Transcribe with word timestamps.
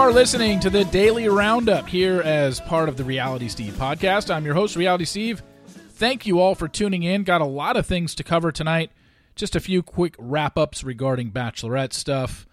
Are 0.00 0.12
listening 0.12 0.60
to 0.60 0.70
the 0.70 0.86
Daily 0.86 1.28
Roundup 1.28 1.86
here 1.86 2.22
as 2.22 2.58
part 2.58 2.88
of 2.88 2.96
the 2.96 3.04
Reality 3.04 3.48
Steve 3.48 3.74
podcast. 3.74 4.34
I'm 4.34 4.46
your 4.46 4.54
host, 4.54 4.74
Reality 4.74 5.04
Steve. 5.04 5.42
Thank 5.66 6.26
you 6.26 6.40
all 6.40 6.54
for 6.54 6.68
tuning 6.68 7.02
in. 7.02 7.22
Got 7.22 7.42
a 7.42 7.46
lot 7.46 7.76
of 7.76 7.84
things 7.84 8.14
to 8.14 8.24
cover 8.24 8.50
tonight. 8.50 8.90
Just 9.36 9.54
a 9.54 9.60
few 9.60 9.82
quick 9.82 10.14
wrap 10.18 10.56
ups 10.56 10.82
regarding 10.82 11.32
Bachelorette 11.32 11.92
stuff. 11.92 12.46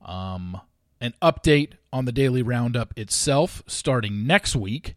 Um, 0.00 0.60
an 1.00 1.12
update 1.20 1.72
on 1.92 2.04
the 2.04 2.12
Daily 2.12 2.42
Roundup 2.42 2.96
itself 2.96 3.64
starting 3.66 4.24
next 4.24 4.54
week. 4.54 4.94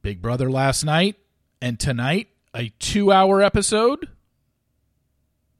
Big 0.00 0.22
Brother 0.22 0.50
last 0.50 0.82
night 0.82 1.16
and 1.60 1.78
tonight, 1.78 2.28
a 2.54 2.70
two 2.78 3.12
hour 3.12 3.42
episode. 3.42 4.08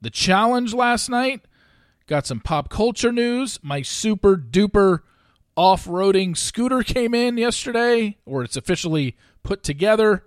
The 0.01 0.11
challenge 0.11 0.73
last 0.73 1.11
night 1.11 1.43
Got 2.09 2.27
some 2.27 2.41
pop 2.41 2.71
culture 2.71 3.13
news. 3.13 3.61
My 3.63 3.83
super 3.83 4.35
duper 4.35 5.01
off 5.55 5.85
roading 5.85 6.35
scooter 6.35 6.83
came 6.83 7.15
in 7.15 7.37
yesterday, 7.37 8.17
or 8.25 8.43
it's 8.43 8.57
officially 8.57 9.15
put 9.43 9.63
together. 9.63 10.25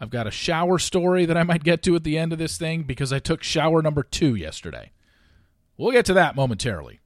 I've 0.00 0.10
got 0.10 0.28
a 0.28 0.30
shower 0.30 0.78
story 0.78 1.26
that 1.26 1.36
I 1.36 1.42
might 1.42 1.64
get 1.64 1.82
to 1.82 1.96
at 1.96 2.04
the 2.04 2.16
end 2.16 2.32
of 2.32 2.38
this 2.38 2.56
thing 2.56 2.84
because 2.84 3.12
I 3.12 3.18
took 3.18 3.42
shower 3.42 3.82
number 3.82 4.04
two 4.04 4.36
yesterday. 4.36 4.92
We'll 5.76 5.90
get 5.90 6.06
to 6.06 6.14
that 6.14 6.36
momentarily. 6.36 7.00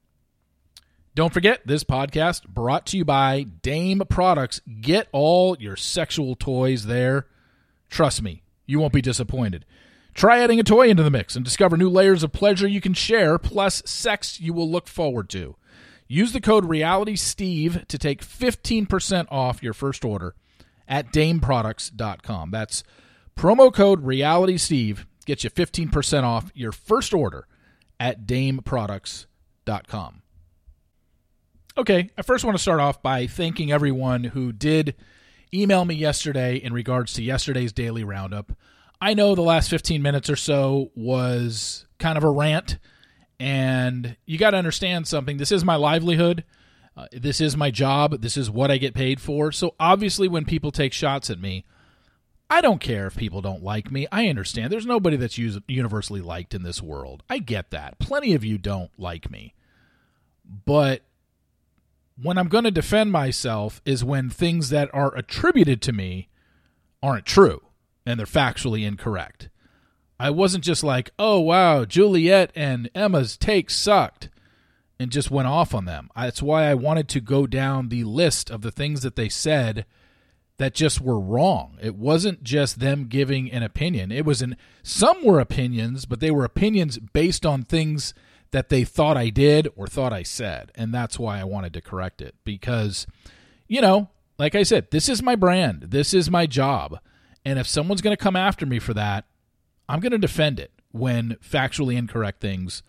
Don't 1.15 1.33
forget, 1.33 1.67
this 1.67 1.83
podcast 1.83 2.47
brought 2.49 2.85
to 2.87 2.99
you 2.99 3.07
by 3.07 3.45
Dame 3.63 4.03
Products. 4.07 4.61
Get 4.83 5.09
all 5.13 5.57
your 5.59 5.77
sexual 5.77 6.35
toys 6.35 6.85
there. 6.85 7.27
Trust 7.89 8.21
me, 8.21 8.43
you 8.67 8.79
won't 8.79 8.93
be 8.93 9.03
disappointed. 9.03 9.65
Try 10.15 10.41
adding 10.41 10.61
a 10.61 10.65
toy 10.65 10.89
into 10.89 11.03
the 11.03 11.11
mix 11.11 11.37
and 11.37 11.45
discover 11.45 11.77
new 11.77 11.89
layers 11.89 12.23
of 12.23 12.33
pleasure 12.33 12.69
you 12.69 12.81
can 12.81 12.95
share, 12.95 13.39
plus 13.39 13.83
sex 13.87 14.41
you 14.41 14.53
will 14.53 14.71
look 14.71 14.87
forward 14.87 15.29
to. 15.31 15.57
Use 16.07 16.33
the 16.33 16.41
code 16.41 16.65
RealitySteve 16.65 17.87
to 17.87 17.99
take 17.99 18.23
15% 18.23 19.27
off 19.31 19.63
your 19.63 19.73
first 19.73 20.05
order 20.05 20.35
at 20.87 21.13
dameproducts.com. 21.13 22.51
That's 22.51 22.85
promo 23.35 23.73
code 23.73 24.05
RealitySteve 24.05 25.07
gets 25.25 25.45
you 25.45 25.51
15% 25.51 26.25
off 26.25 26.51
your 26.55 26.73
first 26.73 27.15
order 27.15 27.47
at 27.99 28.27
dameproducts.com. 28.27 30.23
Okay, 31.79 32.11
I 32.19 32.23
first 32.23 32.45
want 32.45 32.55
to 32.57 32.63
start 32.63 32.81
off 32.81 33.03
by 33.03 33.27
thanking 33.27 33.73
everyone 33.73 34.25
who 34.25 34.53
did 34.53 34.95
email 35.55 35.87
me 35.87 35.95
yesterday 35.95 36.57
in 36.57 36.75
regards 36.75 37.15
to 37.15 37.23
yesterday's 37.23 37.73
daily 37.73 38.05
roundup. 38.05 38.53
I 39.03 39.15
know 39.15 39.35
the 39.35 39.43
last 39.43 39.69
15 39.69 40.01
minutes 40.01 40.31
or 40.31 40.37
so 40.37 40.93
was 40.95 41.87
kind 41.99 42.17
of 42.17 42.23
a 42.23 42.31
rant, 42.31 42.79
and 43.41 44.17
you 44.27 44.39
got 44.39 44.51
to 44.51 44.57
understand 44.57 45.09
something. 45.09 45.39
This 45.39 45.51
is 45.51 45.65
my 45.65 45.75
livelihood. 45.75 46.45
Uh, 46.97 47.07
this 47.11 47.41
is 47.41 47.57
my 47.57 47.73
job. 47.73 48.21
This 48.23 48.37
is 48.37 48.49
what 48.49 48.71
I 48.71 48.77
get 48.77 48.95
paid 48.95 49.21
for. 49.21 49.51
So 49.51 49.75
obviously, 49.81 50.29
when 50.29 50.45
people 50.45 50.71
take 50.71 50.93
shots 50.93 51.31
at 51.31 51.41
me, 51.41 51.65
I 52.49 52.61
don't 52.61 52.81
care 52.81 53.09
if 53.09 53.17
people 53.17 53.41
don't 53.41 53.65
like 53.65 53.91
me. 53.91 54.07
I 54.13 54.29
understand. 54.29 54.73
There's 54.73 54.87
nobody 54.87 55.17
that's 55.17 55.37
universally 55.37 56.21
liked 56.21 56.55
in 56.55 56.63
this 56.63 56.81
world. 56.81 57.25
I 57.29 57.39
get 57.39 57.73
that. 57.73 57.99
Plenty 57.99 58.35
of 58.35 58.45
you 58.45 58.57
don't 58.57 58.93
like 58.97 59.29
me. 59.29 59.57
But 60.45 61.03
when 62.17 62.39
I'm 62.39 62.49
going 62.49 62.65
to 62.65 62.71
defend 62.71 63.11
myself 63.11 63.83
is 63.85 64.05
when 64.05 64.31
things 64.31 64.69
that 64.71 64.95
are 64.95 65.13
attributed 65.17 65.83
to 65.83 65.93
me 65.93 66.29
aren't 67.03 67.27
true 67.27 67.63
and 68.05 68.19
they're 68.19 68.27
factually 68.27 68.87
incorrect. 68.87 69.49
I 70.19 70.31
wasn't 70.31 70.65
just 70.65 70.85
like, 70.85 71.11
oh, 71.19 71.41
wow, 71.41 71.85
Juliet 71.85 72.53
and 72.55 72.91
Emma's 72.95 73.37
take 73.37 73.71
sucked 73.71 74.29
and 74.99 75.11
just 75.11 75.31
went 75.31 75.49
off 75.49 75.75
on 75.75 75.85
them. 75.85 76.11
That's 76.15 76.43
why 76.43 76.65
I 76.65 76.75
wanted 76.75 77.09
to 77.11 77.21
go 77.21 77.47
down 77.47 77.89
the 77.89 78.05
list 78.05 78.51
of 78.51 78.63
the 78.63 78.71
things 78.71 79.03
that 79.03 79.17
they 79.17 79.29
said 79.29 79.85
that 80.59 80.75
just 80.75 81.01
were 81.01 81.19
wrong. 81.19 81.77
It 81.83 81.97
wasn't 81.97 82.45
just 82.45 82.79
them 82.79 83.07
giving 83.09 83.51
an 83.51 83.65
opinion. 83.65 84.13
It 84.13 84.25
was 84.25 84.43
an 84.43 84.57
some 84.85 85.25
were 85.25 85.41
opinions, 85.41 86.07
but 86.07 86.21
they 86.21 86.31
were 86.31 86.45
opinions 86.45 86.99
based 86.99 87.45
on 87.45 87.65
things 87.65 88.15
that 88.53 88.69
they 88.69 88.85
thought 88.85 89.17
I 89.17 89.31
did 89.31 89.69
or 89.75 89.89
thought 89.89 90.13
I 90.13 90.23
said. 90.23 90.71
And 90.77 90.95
that's 90.95 91.19
why 91.19 91.41
I 91.41 91.45
wanted 91.45 91.75
to 91.75 91.81
correct 91.81 92.23
it 92.23 92.37
because 92.45 93.07
you 93.67 93.81
know, 93.81 94.11
like 94.39 94.55
I 94.55 94.63
said, 94.63 94.91
this 94.91 95.09
is 95.09 95.23
my 95.23 95.35
brand. 95.35 95.87
This 95.89 96.15
is 96.15 96.31
my 96.31 96.47
job. 96.47 97.01
And 97.45 97.59
if 97.59 97.67
someone's 97.67 98.03
going 98.03 98.17
to 98.17 98.23
come 98.23 98.37
after 98.37 98.67
me 98.67 98.79
for 98.79 98.95
that, 98.95 99.25
I'm 99.89 100.01
going 100.01 100.13
to 100.13 100.19
defend 100.19 100.61
it 100.61 100.71
when 100.93 101.37
factually 101.43 101.97
incorrect 101.97 102.41
things 102.41 102.83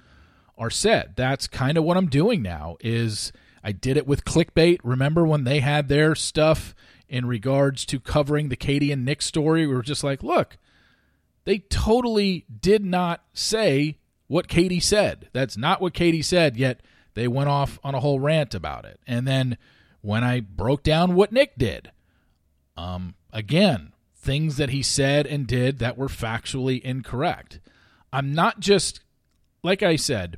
are 0.57 0.69
said. 0.69 1.13
That's 1.15 1.47
kind 1.47 1.77
of 1.77 1.83
what 1.83 1.97
I'm 1.97 2.07
doing 2.07 2.41
now 2.41 2.77
is 2.79 3.31
I 3.63 3.71
did 3.71 3.97
it 3.97 4.05
with 4.05 4.25
clickbait. 4.25 4.79
Remember 4.83 5.25
when 5.25 5.43
they 5.43 5.61
had 5.61 5.87
their 5.87 6.15
stuff 6.15 6.75
in 7.07 7.25
regards 7.25 7.85
to 7.87 7.99
covering 7.99 8.49
the 8.49 8.55
Katie 8.55 8.91
and 8.91 9.05
Nick 9.05 9.21
story? 9.21 9.65
We 9.65 9.73
were 9.73 9.81
just 9.81 10.03
like, 10.03 10.21
look, 10.21 10.57
they 11.45 11.59
totally 11.59 12.45
did 12.61 12.85
not 12.85 13.23
say 13.33 13.97
what 14.27 14.47
Katie 14.47 14.79
said. 14.79 15.29
That's 15.33 15.57
not 15.57 15.81
what 15.81 15.93
Katie 15.93 16.21
said, 16.21 16.57
yet 16.57 16.81
they 17.13 17.27
went 17.27 17.49
off 17.49 17.79
on 17.83 17.95
a 17.95 17.99
whole 17.99 18.19
rant 18.19 18.53
about 18.53 18.85
it. 18.85 18.99
And 19.07 19.27
then 19.27 19.57
when 20.01 20.23
I 20.23 20.39
broke 20.41 20.83
down 20.83 21.15
what 21.15 21.31
Nick 21.31 21.57
did, 21.57 21.91
um, 22.75 23.15
again, 23.31 23.92
things 24.23 24.57
that 24.57 24.69
he 24.69 24.81
said 24.81 25.27
and 25.27 25.45
did 25.45 25.79
that 25.79 25.97
were 25.97 26.07
factually 26.07 26.81
incorrect. 26.81 27.59
I'm 28.11 28.33
not 28.33 28.59
just, 28.59 29.01
like 29.61 29.83
I 29.83 29.95
said, 29.97 30.37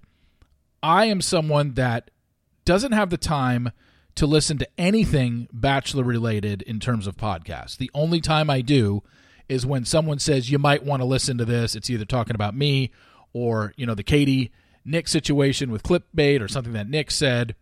I 0.81 1.05
am 1.05 1.21
someone 1.21 1.73
that 1.75 2.09
doesn't 2.65 2.93
have 2.93 3.09
the 3.09 3.17
time 3.17 3.71
to 4.15 4.25
listen 4.25 4.57
to 4.57 4.67
anything 4.77 5.47
Bachelor 5.51 6.03
related 6.03 6.61
in 6.63 6.79
terms 6.79 7.05
of 7.05 7.17
podcasts. 7.17 7.77
The 7.77 7.91
only 7.93 8.21
time 8.21 8.49
I 8.49 8.61
do 8.61 9.03
is 9.47 9.65
when 9.65 9.85
someone 9.85 10.19
says 10.19 10.49
you 10.49 10.57
might 10.57 10.83
want 10.83 11.01
to 11.01 11.05
listen 11.05 11.37
to 11.37 11.45
this. 11.45 11.75
It's 11.75 11.89
either 11.89 12.05
talking 12.05 12.35
about 12.35 12.55
me 12.55 12.91
or, 13.33 13.73
you 13.75 13.85
know, 13.85 13.93
the 13.93 14.03
Katie 14.03 14.51
Nick 14.83 15.07
situation 15.07 15.69
with 15.69 15.83
clickbait 15.83 16.41
or 16.41 16.47
something 16.47 16.73
that 16.73 16.89
Nick 16.89 17.11
said. 17.11 17.55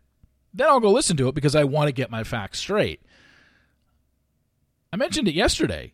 Then 0.54 0.68
I'll 0.68 0.80
go 0.80 0.92
listen 0.92 1.18
to 1.18 1.28
it 1.28 1.36
because 1.36 1.56
I 1.56 1.64
want 1.64 1.88
to 1.88 1.94
get 1.94 2.12
my 2.12 2.24
facts 2.24 2.60
straight. 2.60 3.02
I 4.94 4.96
mentioned 4.96 5.28
it 5.28 5.34
yesterday 5.34 5.94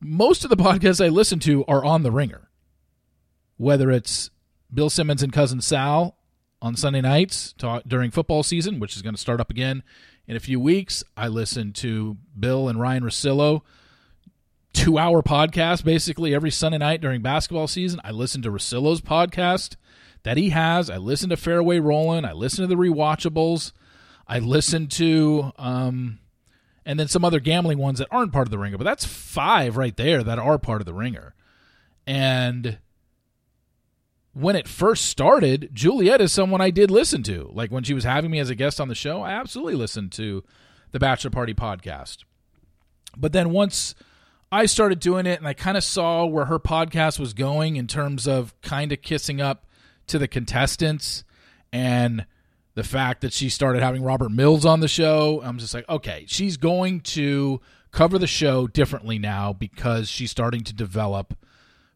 most 0.00 0.44
of 0.44 0.50
the 0.50 0.56
podcasts 0.56 1.04
I 1.04 1.08
listen 1.08 1.38
to 1.40 1.64
are 1.66 1.84
on 1.84 2.02
the 2.02 2.12
ringer. 2.12 2.48
Whether 3.56 3.90
it's 3.90 4.30
Bill 4.72 4.90
Simmons 4.90 5.22
and 5.22 5.32
cousin 5.32 5.60
Sal 5.60 6.16
on 6.60 6.76
Sunday 6.76 7.00
nights 7.00 7.54
during 7.86 8.10
football 8.10 8.42
season, 8.42 8.80
which 8.80 8.96
is 8.96 9.02
going 9.02 9.14
to 9.14 9.20
start 9.20 9.40
up 9.40 9.50
again 9.50 9.82
in 10.26 10.36
a 10.36 10.40
few 10.40 10.60
weeks. 10.60 11.02
I 11.16 11.28
listen 11.28 11.72
to 11.74 12.16
Bill 12.38 12.68
and 12.68 12.80
Ryan 12.80 13.02
Russillo, 13.04 13.62
two 14.72 14.98
hour 14.98 15.22
podcast 15.22 15.84
basically 15.84 16.34
every 16.34 16.50
Sunday 16.50 16.78
night 16.78 17.00
during 17.00 17.22
basketball 17.22 17.66
season. 17.66 18.00
I 18.04 18.10
listen 18.10 18.42
to 18.42 18.50
Russillo's 18.50 19.00
podcast 19.00 19.76
that 20.22 20.36
he 20.36 20.50
has. 20.50 20.90
I 20.90 20.98
listen 20.98 21.30
to 21.30 21.36
Fairway 21.36 21.78
Rolling. 21.78 22.24
I 22.24 22.32
listen 22.32 22.62
to 22.62 22.66
the 22.68 22.80
rewatchables. 22.80 23.72
I 24.26 24.40
listen 24.40 24.88
to 24.88 25.52
um, 25.56 26.18
and 26.88 26.98
then 26.98 27.06
some 27.06 27.22
other 27.22 27.38
gambling 27.38 27.76
ones 27.76 27.98
that 27.98 28.08
aren't 28.10 28.32
part 28.32 28.46
of 28.46 28.50
the 28.50 28.58
ringer. 28.58 28.78
But 28.78 28.84
that's 28.84 29.04
five 29.04 29.76
right 29.76 29.94
there 29.94 30.24
that 30.24 30.38
are 30.38 30.58
part 30.58 30.80
of 30.80 30.86
the 30.86 30.94
ringer. 30.94 31.34
And 32.06 32.78
when 34.32 34.56
it 34.56 34.66
first 34.66 35.04
started, 35.04 35.68
Juliet 35.74 36.22
is 36.22 36.32
someone 36.32 36.62
I 36.62 36.70
did 36.70 36.90
listen 36.90 37.22
to. 37.24 37.50
Like 37.52 37.70
when 37.70 37.84
she 37.84 37.92
was 37.92 38.04
having 38.04 38.30
me 38.30 38.38
as 38.38 38.48
a 38.48 38.54
guest 38.54 38.80
on 38.80 38.88
the 38.88 38.94
show, 38.94 39.20
I 39.20 39.32
absolutely 39.32 39.74
listened 39.74 40.12
to 40.12 40.42
the 40.92 40.98
Bachelor 40.98 41.30
Party 41.30 41.52
podcast. 41.52 42.24
But 43.18 43.34
then 43.34 43.50
once 43.50 43.94
I 44.50 44.64
started 44.64 44.98
doing 44.98 45.26
it 45.26 45.38
and 45.38 45.46
I 45.46 45.52
kind 45.52 45.76
of 45.76 45.84
saw 45.84 46.24
where 46.24 46.46
her 46.46 46.58
podcast 46.58 47.18
was 47.18 47.34
going 47.34 47.76
in 47.76 47.86
terms 47.86 48.26
of 48.26 48.58
kind 48.62 48.92
of 48.92 49.02
kissing 49.02 49.42
up 49.42 49.66
to 50.06 50.18
the 50.18 50.26
contestants 50.26 51.22
and 51.70 52.24
the 52.78 52.84
fact 52.84 53.22
that 53.22 53.32
she 53.32 53.48
started 53.48 53.82
having 53.82 54.04
Robert 54.04 54.30
Mills 54.30 54.64
on 54.64 54.78
the 54.78 54.86
show, 54.86 55.42
I'm 55.42 55.58
just 55.58 55.74
like, 55.74 55.88
okay, 55.88 56.26
she's 56.28 56.56
going 56.56 57.00
to 57.00 57.60
cover 57.90 58.20
the 58.20 58.28
show 58.28 58.68
differently 58.68 59.18
now 59.18 59.52
because 59.52 60.08
she's 60.08 60.30
starting 60.30 60.62
to 60.62 60.72
develop 60.72 61.36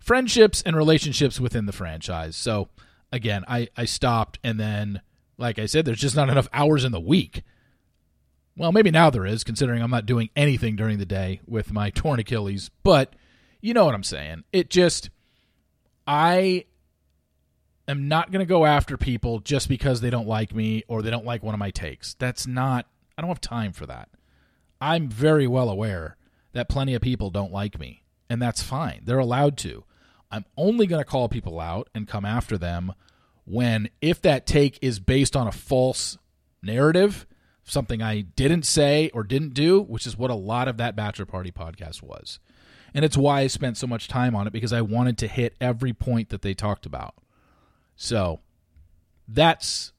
friendships 0.00 0.60
and 0.60 0.74
relationships 0.74 1.38
within 1.38 1.66
the 1.66 1.72
franchise. 1.72 2.34
So 2.34 2.68
again, 3.12 3.44
I, 3.46 3.68
I 3.76 3.84
stopped 3.84 4.40
and 4.42 4.58
then 4.58 5.02
like 5.38 5.60
I 5.60 5.66
said, 5.66 5.84
there's 5.84 6.00
just 6.00 6.16
not 6.16 6.28
enough 6.28 6.48
hours 6.52 6.84
in 6.84 6.90
the 6.90 6.98
week. 6.98 7.44
Well, 8.56 8.72
maybe 8.72 8.90
now 8.90 9.08
there 9.08 9.24
is, 9.24 9.44
considering 9.44 9.84
I'm 9.84 9.90
not 9.92 10.04
doing 10.04 10.30
anything 10.34 10.74
during 10.74 10.98
the 10.98 11.06
day 11.06 11.42
with 11.46 11.72
my 11.72 11.90
torn 11.90 12.18
Achilles, 12.18 12.72
but 12.82 13.14
you 13.60 13.72
know 13.72 13.84
what 13.84 13.94
I'm 13.94 14.02
saying. 14.02 14.42
It 14.52 14.68
just 14.68 15.10
I 16.08 16.64
am 17.88 18.08
not 18.08 18.30
going 18.30 18.44
to 18.44 18.48
go 18.48 18.64
after 18.64 18.96
people 18.96 19.40
just 19.40 19.68
because 19.68 20.00
they 20.00 20.10
don't 20.10 20.26
like 20.26 20.54
me 20.54 20.84
or 20.88 21.02
they 21.02 21.10
don't 21.10 21.26
like 21.26 21.42
one 21.42 21.54
of 21.54 21.58
my 21.58 21.70
takes. 21.70 22.14
That's 22.14 22.46
not, 22.46 22.86
I 23.16 23.22
don't 23.22 23.28
have 23.28 23.40
time 23.40 23.72
for 23.72 23.86
that. 23.86 24.08
I'm 24.80 25.08
very 25.08 25.46
well 25.46 25.68
aware 25.68 26.16
that 26.52 26.68
plenty 26.68 26.94
of 26.94 27.02
people 27.02 27.30
don't 27.30 27.52
like 27.52 27.78
me, 27.78 28.02
and 28.28 28.42
that's 28.42 28.62
fine. 28.62 29.02
They're 29.04 29.18
allowed 29.18 29.56
to. 29.58 29.84
I'm 30.30 30.44
only 30.56 30.86
going 30.86 31.02
to 31.02 31.08
call 31.08 31.28
people 31.28 31.60
out 31.60 31.88
and 31.94 32.08
come 32.08 32.24
after 32.24 32.58
them 32.58 32.92
when, 33.44 33.90
if 34.00 34.20
that 34.22 34.46
take 34.46 34.78
is 34.80 34.98
based 34.98 35.36
on 35.36 35.46
a 35.46 35.52
false 35.52 36.18
narrative, 36.62 37.26
something 37.64 38.02
I 38.02 38.22
didn't 38.22 38.64
say 38.64 39.10
or 39.12 39.24
didn't 39.24 39.54
do, 39.54 39.80
which 39.80 40.06
is 40.06 40.16
what 40.16 40.30
a 40.30 40.34
lot 40.34 40.68
of 40.68 40.76
that 40.78 40.96
Bachelor 40.96 41.26
Party 41.26 41.50
podcast 41.50 42.02
was. 42.02 42.38
And 42.94 43.04
it's 43.04 43.16
why 43.16 43.40
I 43.40 43.46
spent 43.46 43.76
so 43.76 43.86
much 43.86 44.08
time 44.08 44.34
on 44.34 44.46
it 44.46 44.52
because 44.52 44.72
I 44.72 44.82
wanted 44.82 45.18
to 45.18 45.28
hit 45.28 45.54
every 45.60 45.92
point 45.92 46.28
that 46.28 46.42
they 46.42 46.54
talked 46.54 46.86
about. 46.86 47.14
So 47.96 48.40
that's 49.28 49.92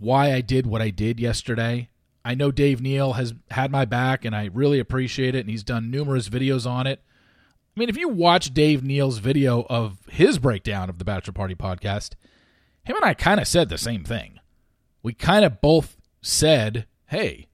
why 0.00 0.32
I 0.32 0.40
did 0.40 0.66
what 0.66 0.82
I 0.82 0.90
did 0.90 1.18
yesterday. 1.18 1.88
I 2.24 2.34
know 2.34 2.50
Dave 2.50 2.80
Neal 2.80 3.14
has 3.14 3.34
had 3.50 3.70
my 3.70 3.84
back 3.84 4.24
and 4.24 4.36
I 4.36 4.50
really 4.52 4.78
appreciate 4.78 5.34
it 5.34 5.40
and 5.40 5.50
he's 5.50 5.62
done 5.62 5.90
numerous 5.90 6.28
videos 6.28 6.68
on 6.68 6.86
it. 6.86 7.02
I 7.76 7.80
mean, 7.80 7.88
if 7.88 7.96
you 7.96 8.08
watch 8.08 8.52
Dave 8.52 8.82
Neal's 8.82 9.18
video 9.18 9.64
of 9.70 9.98
his 10.10 10.38
breakdown 10.38 10.90
of 10.90 10.98
the 10.98 11.04
Bachelor 11.04 11.32
Party 11.32 11.54
podcast, 11.54 12.14
him 12.82 12.96
and 12.96 13.04
I 13.04 13.14
kind 13.14 13.40
of 13.40 13.46
said 13.46 13.68
the 13.68 13.78
same 13.78 14.04
thing. 14.04 14.40
We 15.02 15.12
kind 15.12 15.44
of 15.44 15.60
both 15.60 15.96
said, 16.20 16.86
hey, 17.06 17.48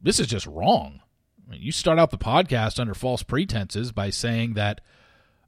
this 0.00 0.20
is 0.20 0.28
just 0.28 0.46
wrong. 0.46 1.00
I 1.46 1.50
mean, 1.50 1.60
you 1.60 1.72
start 1.72 1.98
out 1.98 2.10
the 2.10 2.18
podcast 2.18 2.78
under 2.78 2.94
false 2.94 3.22
pretenses 3.22 3.92
by 3.92 4.10
saying 4.10 4.54
that, 4.54 4.80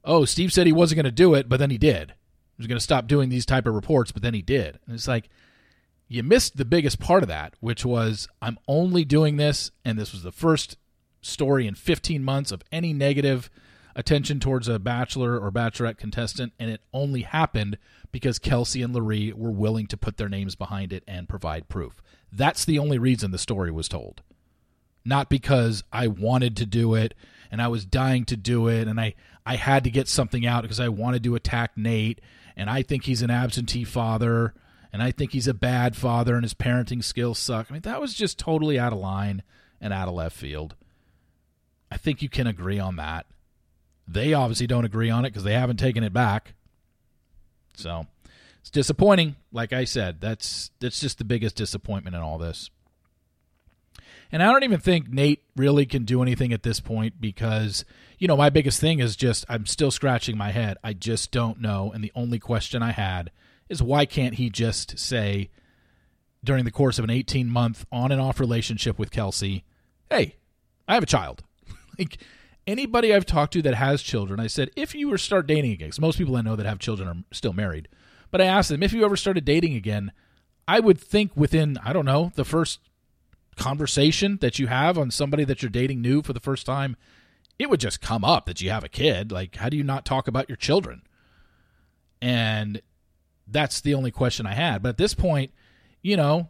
oh, 0.03 0.25
Steve 0.25 0.53
said 0.53 0.67
he 0.67 0.73
wasn't 0.73 0.97
going 0.97 1.05
to 1.05 1.11
do 1.11 1.33
it, 1.33 1.49
but 1.49 1.57
then 1.57 1.71
he 1.71 1.77
did. 1.77 2.13
Was 2.59 2.67
going 2.67 2.77
to 2.77 2.83
stop 2.83 3.07
doing 3.07 3.29
these 3.29 3.45
type 3.45 3.65
of 3.65 3.73
reports, 3.73 4.11
but 4.11 4.21
then 4.21 4.35
he 4.35 4.41
did. 4.41 4.79
And 4.85 4.93
it's 4.93 5.07
like, 5.07 5.29
you 6.09 6.23
missed 6.23 6.57
the 6.57 6.65
biggest 6.65 6.99
part 6.99 7.23
of 7.23 7.29
that, 7.29 7.53
which 7.61 7.85
was 7.85 8.27
I'm 8.41 8.59
only 8.67 9.05
doing 9.05 9.37
this, 9.37 9.71
and 9.85 9.97
this 9.97 10.11
was 10.11 10.23
the 10.23 10.31
first 10.31 10.77
story 11.21 11.67
in 11.67 11.75
15 11.75 12.23
months 12.23 12.51
of 12.51 12.63
any 12.71 12.93
negative 12.93 13.49
attention 13.95 14.39
towards 14.39 14.67
a 14.67 14.79
bachelor 14.79 15.37
or 15.37 15.51
bachelorette 15.51 15.97
contestant, 15.97 16.53
and 16.59 16.71
it 16.71 16.81
only 16.93 17.21
happened 17.21 17.77
because 18.11 18.39
Kelsey 18.39 18.81
and 18.81 18.93
Larry 18.93 19.33
were 19.33 19.51
willing 19.51 19.87
to 19.87 19.97
put 19.97 20.17
their 20.17 20.29
names 20.29 20.55
behind 20.55 20.93
it 20.93 21.03
and 21.07 21.29
provide 21.29 21.69
proof. 21.69 22.01
That's 22.31 22.65
the 22.65 22.79
only 22.79 22.97
reason 22.97 23.31
the 23.31 23.37
story 23.37 23.71
was 23.71 23.87
told. 23.87 24.21
Not 25.05 25.29
because 25.29 25.83
I 25.91 26.07
wanted 26.07 26.57
to 26.57 26.65
do 26.65 26.95
it 26.95 27.13
and 27.51 27.61
I 27.61 27.67
was 27.67 27.85
dying 27.85 28.25
to 28.25 28.37
do 28.37 28.67
it 28.67 28.87
and 28.87 28.99
I, 28.99 29.15
I 29.45 29.55
had 29.55 29.83
to 29.83 29.89
get 29.89 30.07
something 30.07 30.45
out 30.45 30.63
because 30.63 30.79
I 30.79 30.89
wanted 30.89 31.23
to 31.23 31.35
attack 31.35 31.71
Nate 31.75 32.19
and 32.59 32.69
I 32.69 32.81
think 32.81 33.05
he's 33.05 33.21
an 33.21 33.31
absentee 33.31 33.85
father 33.85 34.53
and 34.91 35.01
I 35.01 35.11
think 35.11 35.31
he's 35.31 35.47
a 35.47 35.53
bad 35.53 35.95
father 35.95 36.35
and 36.35 36.43
his 36.43 36.53
parenting 36.53 37.01
skills 37.01 37.39
suck. 37.39 37.67
I 37.69 37.73
mean, 37.73 37.83
that 37.83 38.01
was 38.01 38.13
just 38.13 38.37
totally 38.37 38.77
out 38.77 38.91
of 38.91 38.99
line 38.99 39.43
and 39.79 39.93
out 39.93 40.09
of 40.09 40.13
left 40.13 40.35
field. 40.35 40.75
I 41.89 41.95
think 41.95 42.21
you 42.21 42.27
can 42.27 42.47
agree 42.47 42.77
on 42.77 42.97
that. 42.97 43.27
They 44.05 44.33
obviously 44.33 44.67
don't 44.67 44.83
agree 44.83 45.09
on 45.09 45.23
it 45.23 45.29
because 45.29 45.45
they 45.45 45.53
haven't 45.53 45.77
taken 45.77 46.03
it 46.03 46.11
back. 46.11 46.53
So 47.75 48.07
it's 48.59 48.69
disappointing. 48.69 49.37
Like 49.53 49.71
I 49.71 49.85
said, 49.85 50.19
that's 50.19 50.71
that's 50.79 50.99
just 50.99 51.17
the 51.17 51.23
biggest 51.23 51.55
disappointment 51.55 52.15
in 52.15 52.21
all 52.21 52.37
this. 52.37 52.69
And 54.31 54.43
I 54.43 54.51
don't 54.51 54.63
even 54.63 54.79
think 54.79 55.09
Nate 55.09 55.43
really 55.55 55.85
can 55.85 56.05
do 56.05 56.21
anything 56.21 56.53
at 56.53 56.63
this 56.63 56.79
point 56.79 57.19
because, 57.19 57.83
you 58.19 58.27
know, 58.27 58.37
my 58.37 58.49
biggest 58.49 58.79
thing 58.79 58.99
is 58.99 59.15
just 59.15 59.45
I'm 59.49 59.65
still 59.65 59.91
scratching 59.91 60.37
my 60.37 60.51
head. 60.51 60.77
I 60.83 60.93
just 60.93 61.31
don't 61.31 61.59
know. 61.59 61.91
And 61.91 62.03
the 62.03 62.11
only 62.15 62.37
question 62.37 62.83
I 62.83 62.91
had 62.91 63.31
is 63.69 63.81
why 63.81 64.05
can't 64.05 64.35
he 64.35 64.49
just 64.49 64.99
say 64.99 65.49
during 66.43 66.63
the 66.63 66.71
course 66.71 66.99
of 66.99 67.03
an 67.03 67.09
18 67.09 67.49
month 67.49 67.85
on 67.91 68.11
and 68.11 68.21
off 68.21 68.39
relationship 68.39 68.99
with 68.99 69.11
Kelsey, 69.11 69.63
hey, 70.09 70.35
I 70.87 70.93
have 70.93 71.03
a 71.03 71.07
child? 71.07 71.43
like, 71.99 72.19
anybody 72.67 73.13
I've 73.13 73.25
talked 73.25 73.53
to 73.53 73.61
that 73.63 73.75
has 73.75 74.01
children, 74.01 74.39
I 74.39 74.47
said, 74.47 74.69
if 74.75 74.93
you 74.93 75.09
were 75.09 75.17
start 75.17 75.47
dating 75.47 75.71
again, 75.71 75.87
because 75.87 75.99
most 75.99 76.17
people 76.17 76.35
I 76.35 76.41
know 76.41 76.55
that 76.55 76.65
have 76.65 76.79
children 76.79 77.09
are 77.09 77.15
still 77.31 77.53
married, 77.53 77.87
but 78.31 78.41
I 78.41 78.45
asked 78.45 78.69
them, 78.69 78.83
if 78.83 78.93
you 78.93 79.03
ever 79.03 79.17
started 79.17 79.43
dating 79.43 79.75
again, 79.75 80.11
I 80.67 80.79
would 80.79 80.99
think 80.99 81.31
within, 81.35 81.77
I 81.83 81.93
don't 81.93 82.05
know, 82.05 82.31
the 82.35 82.45
first 82.45 82.79
conversation 83.59 84.37
that 84.41 84.57
you 84.57 84.67
have 84.67 84.97
on 84.97 85.11
somebody 85.11 85.43
that 85.43 85.61
you're 85.61 85.69
dating 85.69 86.01
new 86.01 86.21
for 86.21 86.33
the 86.33 86.39
first 86.39 86.65
time, 86.65 86.95
it 87.59 87.69
would 87.69 87.79
just 87.79 88.01
come 88.01 88.23
up 88.23 88.45
that 88.45 88.61
you 88.61 88.69
have 88.69 88.83
a 88.83 88.89
kid. 88.89 89.31
Like, 89.31 89.57
how 89.57 89.69
do 89.69 89.77
you 89.77 89.83
not 89.83 90.05
talk 90.05 90.27
about 90.27 90.49
your 90.49 90.55
children? 90.55 91.03
And 92.21 92.81
that's 93.45 93.81
the 93.81 93.93
only 93.93 94.11
question 94.11 94.45
I 94.45 94.53
had. 94.53 94.81
But 94.81 94.89
at 94.89 94.97
this 94.97 95.13
point, 95.13 95.51
you 96.01 96.15
know, 96.15 96.49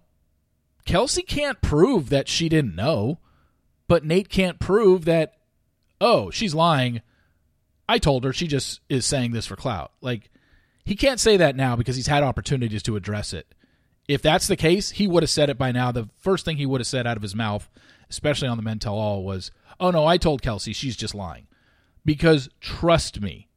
Kelsey 0.86 1.24
can't 1.24 1.62
prove 1.62 2.10
that 2.10 2.28
she 2.28 2.48
didn't 2.48 2.76
know, 2.76 3.20
but 3.88 4.06
Nate 4.06 4.30
can't 4.30 4.60
prove 4.60 5.06
that 5.06 5.34
oh, 6.02 6.30
she's 6.30 6.56
lying. 6.56 7.02
I 7.88 7.98
told 7.98 8.24
her 8.24 8.32
she 8.32 8.48
just 8.48 8.80
is 8.88 9.06
saying 9.06 9.32
this 9.32 9.46
for 9.46 9.56
clout. 9.56 9.92
Like, 10.00 10.30
he 10.86 10.96
can't 10.96 11.20
say 11.20 11.38
that 11.38 11.56
now 11.56 11.76
because 11.76 11.96
he's 11.96 12.08
had 12.08 12.24
opportunities 12.24 12.84
to 12.84 12.96
address 12.96 13.34
it. 13.34 13.54
If 14.10 14.24
that's 14.24 14.48
the 14.48 14.56
case, 14.56 14.90
he 14.90 15.08
would 15.08 15.22
have 15.22 15.30
said 15.30 15.52
it 15.52 15.58
by 15.60 15.72
now. 15.72 15.92
The 15.92 16.10
first 16.18 16.44
thing 16.44 16.58
he 16.58 16.66
would 16.66 16.82
have 16.82 16.88
said 16.88 17.06
out 17.06 17.16
of 17.16 17.22
his 17.22 17.36
mouth, 17.36 17.70
especially 18.10 18.48
on 18.48 18.58
the 18.58 18.64
Men 18.64 18.80
Tell 18.80 18.96
All, 18.96 19.24
was, 19.24 19.52
Oh, 19.80 19.92
no, 19.92 20.04
I 20.06 20.18
told 20.18 20.42
Kelsey 20.42 20.74
she's 20.74 20.98
just 20.98 21.14
lying. 21.14 21.46
Because 22.04 22.50
trust 22.60 23.22
me, 23.22 23.50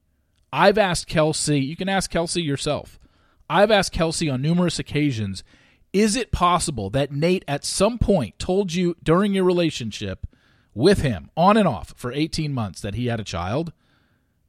I've 0.52 0.76
asked 0.76 1.06
Kelsey, 1.06 1.60
you 1.60 1.74
can 1.74 1.88
ask 1.88 2.10
Kelsey 2.10 2.42
yourself. 2.42 3.00
I've 3.48 3.70
asked 3.70 3.92
Kelsey 3.92 4.28
on 4.28 4.42
numerous 4.42 4.78
occasions, 4.78 5.42
is 5.94 6.16
it 6.16 6.32
possible 6.32 6.90
that 6.90 7.12
Nate 7.12 7.46
at 7.48 7.64
some 7.64 7.98
point 7.98 8.38
told 8.38 8.74
you 8.74 8.94
during 9.02 9.32
your 9.32 9.44
relationship 9.44 10.26
with 10.74 11.00
him 11.00 11.30
on 11.34 11.56
and 11.56 11.66
off 11.66 11.94
for 11.96 12.12
18 12.12 12.52
months 12.52 12.82
that 12.82 12.94
he 12.94 13.06
had 13.06 13.20
a 13.20 13.24
child. 13.24 13.72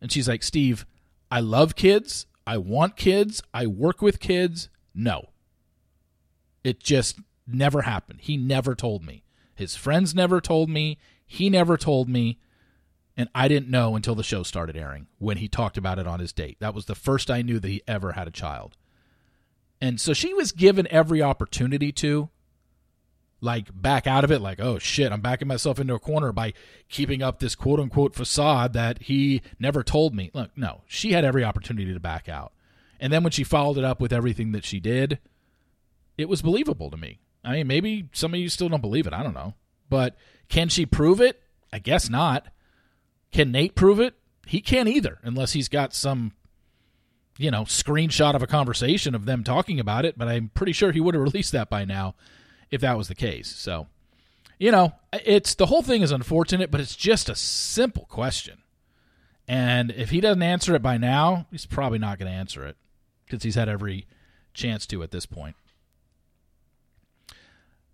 And 0.02 0.12
she's 0.12 0.28
like, 0.28 0.44
Steve, 0.44 0.86
I 1.32 1.40
love 1.40 1.76
kids. 1.76 2.26
I 2.46 2.58
want 2.58 2.98
kids. 2.98 3.42
I 3.54 3.68
work 3.68 4.02
with 4.02 4.20
kids. 4.20 4.68
No. 4.94 5.30
It 6.64 6.80
just 6.80 7.20
never 7.48 7.82
happened. 7.82 8.22
He 8.22 8.38
never 8.38 8.76
told 8.76 9.04
me. 9.04 9.24
His 9.56 9.76
friends 9.76 10.16
never 10.16 10.42
told 10.42 10.70
me. 10.70 10.98
He 11.26 11.50
never 11.50 11.78
told 11.78 12.10
me. 12.10 12.40
And 13.16 13.30
I 13.36 13.48
didn't 13.48 13.70
know 13.70 13.96
until 13.96 14.16
the 14.16 14.24
show 14.24 14.44
started 14.44 14.76
airing 14.76 15.08
when 15.20 15.38
he 15.38 15.48
talked 15.48 15.78
about 15.78 16.00
it 16.00 16.08
on 16.08 16.20
his 16.20 16.34
date. 16.34 16.58
That 16.60 16.74
was 16.74 16.86
the 16.86 16.96
first 16.96 17.30
I 17.30 17.44
knew 17.44 17.60
that 17.60 17.68
he 17.68 17.84
ever 17.88 18.14
had 18.14 18.28
a 18.28 18.32
child. 18.32 18.76
And 19.80 20.02
so 20.02 20.14
she 20.14 20.34
was 20.34 20.52
given 20.52 20.88
every 20.90 21.22
opportunity 21.22 21.92
to 21.94 22.30
like 23.44 23.70
back 23.74 24.08
out 24.08 24.24
of 24.24 24.32
it 24.32 24.40
like 24.40 24.62
oh 24.62 24.80
shit 24.80 25.12
i'm 25.12 25.20
backing 25.20 25.50
myself 25.50 25.78
into 25.78 25.94
a 25.94 26.00
corner 26.00 26.32
by 26.32 26.54
keeping 26.88 27.22
up 27.22 27.40
this 27.40 27.56
quote 27.56 27.80
unquote 27.80 28.16
facade 28.16 28.72
that 28.72 29.02
he 29.04 29.42
never 29.60 29.84
told 29.84 30.16
me 30.16 30.32
look 30.34 30.50
no 30.56 30.82
she 30.88 31.12
had 31.12 31.26
every 31.26 31.44
opportunity 31.44 31.94
to 31.94 32.00
back 32.00 32.30
out 32.30 32.54
and 33.02 33.12
then 33.12 33.22
when 33.22 33.32
she 33.32 33.44
followed 33.44 33.78
it 33.78 33.84
up 33.84 34.00
with 34.00 34.14
everything 34.14 34.54
that 34.54 34.64
she 34.64 34.80
did 34.80 35.20
it 36.18 36.30
was 36.30 36.42
believable 36.42 36.90
to 36.90 36.98
me 36.98 37.20
i 37.44 37.54
mean 37.54 37.68
maybe 37.68 38.10
some 38.14 38.34
of 38.34 38.40
you 38.40 38.50
still 38.50 38.70
don't 38.70 38.82
believe 38.82 39.08
it 39.08 39.14
i 39.14 39.24
don't 39.24 39.34
know 39.34 39.54
but 39.90 40.16
can 40.50 40.70
she 40.70 40.86
prove 40.86 41.22
it 41.22 41.42
i 41.72 41.80
guess 41.80 42.10
not 42.10 42.48
can 43.32 43.52
nate 43.52 43.76
prove 43.76 44.00
it 44.00 44.16
he 44.46 44.62
can't 44.62 44.90
either 44.90 45.20
unless 45.24 45.54
he's 45.54 45.70
got 45.70 45.94
some 45.94 46.34
you 47.38 47.50
know 47.50 47.64
screenshot 47.64 48.36
of 48.36 48.44
a 48.44 48.48
conversation 48.48 49.16
of 49.16 49.26
them 49.26 49.44
talking 49.44 49.80
about 49.80 50.06
it 50.06 50.18
but 50.18 50.28
i'm 50.28 50.50
pretty 50.54 50.74
sure 50.74 50.92
he 50.92 51.02
would 51.02 51.16
have 51.16 51.24
released 51.34 51.52
that 51.52 51.70
by 51.70 51.86
now 51.86 52.14
if 52.74 52.82
that 52.82 52.98
was 52.98 53.08
the 53.08 53.14
case. 53.14 53.50
So, 53.50 53.86
you 54.58 54.72
know, 54.72 54.94
it's 55.14 55.54
the 55.54 55.68
whole 55.68 55.84
thing 55.84 56.02
is 56.02 56.12
unfortunate, 56.12 56.72
but 56.72 56.82
it's 56.82 56.96
just 56.96 57.30
a 57.30 57.36
simple 57.36 58.06
question. 58.06 58.64
And 59.48 59.92
if 59.92 60.10
he 60.10 60.20
doesn't 60.20 60.42
answer 60.42 60.74
it 60.74 60.82
by 60.82 60.98
now, 60.98 61.46
he's 61.52 61.68
probably 61.68 62.00
not 62.00 62.18
going 62.18 62.32
to 62.32 62.36
answer 62.36 62.66
it 62.66 62.76
because 63.26 63.44
he's 63.44 63.54
had 63.54 63.70
every 63.70 64.08
chance 64.56 64.88
to 64.88 65.04
at 65.04 65.12
this 65.12 65.28
point. 65.28 65.56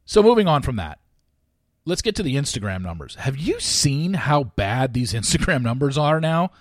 So, 0.10 0.24
moving 0.24 0.48
on 0.48 0.64
from 0.64 0.78
that, 0.78 1.00
let's 1.86 2.02
get 2.02 2.16
to 2.16 2.24
the 2.24 2.36
Instagram 2.36 2.82
numbers. 2.82 3.16
Have 3.16 3.38
you 3.38 3.60
seen 3.60 4.14
how 4.16 4.44
bad 4.44 4.94
these 4.94 5.14
Instagram 5.14 5.62
numbers 5.62 5.98
are 5.98 6.20
now? 6.20 6.52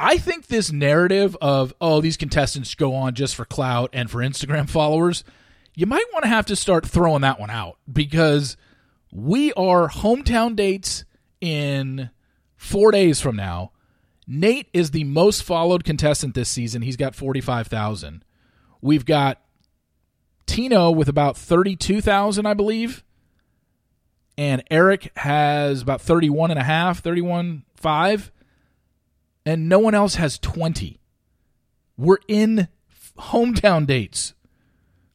I 0.00 0.18
think 0.18 0.48
this 0.48 0.72
narrative 0.72 1.36
of, 1.40 1.72
oh, 1.80 2.00
these 2.00 2.16
contestants 2.16 2.74
go 2.74 2.94
on 2.94 3.14
just 3.14 3.36
for 3.36 3.44
clout 3.44 3.90
and 3.92 4.10
for 4.10 4.18
Instagram 4.18 4.68
followers 4.70 5.22
you 5.74 5.86
might 5.86 6.04
want 6.12 6.24
to 6.24 6.28
have 6.28 6.46
to 6.46 6.56
start 6.56 6.86
throwing 6.86 7.22
that 7.22 7.40
one 7.40 7.50
out 7.50 7.78
because 7.90 8.56
we 9.10 9.52
are 9.54 9.88
hometown 9.88 10.54
dates 10.54 11.04
in 11.40 12.10
four 12.56 12.90
days 12.90 13.20
from 13.20 13.36
now. 13.36 13.72
Nate 14.26 14.68
is 14.72 14.90
the 14.90 15.04
most 15.04 15.42
followed 15.42 15.84
contestant 15.84 16.34
this 16.34 16.48
season. 16.48 16.82
He's 16.82 16.96
got 16.96 17.14
45,000. 17.14 18.24
We've 18.80 19.04
got 19.04 19.41
Tino 20.46 20.90
with 20.90 21.08
about 21.08 21.36
32,000, 21.36 22.46
I 22.46 22.54
believe. 22.54 23.04
And 24.36 24.62
Eric 24.70 25.12
has 25.16 25.82
about 25.82 26.00
31 26.00 26.50
and 26.50 26.58
a 26.58 26.64
half, 26.64 27.00
31 27.00 27.64
5. 27.76 28.32
And 29.44 29.68
no 29.68 29.78
one 29.78 29.94
else 29.94 30.14
has 30.16 30.38
20. 30.38 31.00
We're 31.96 32.18
in 32.28 32.68
hometown 33.18 33.86
dates 33.86 34.34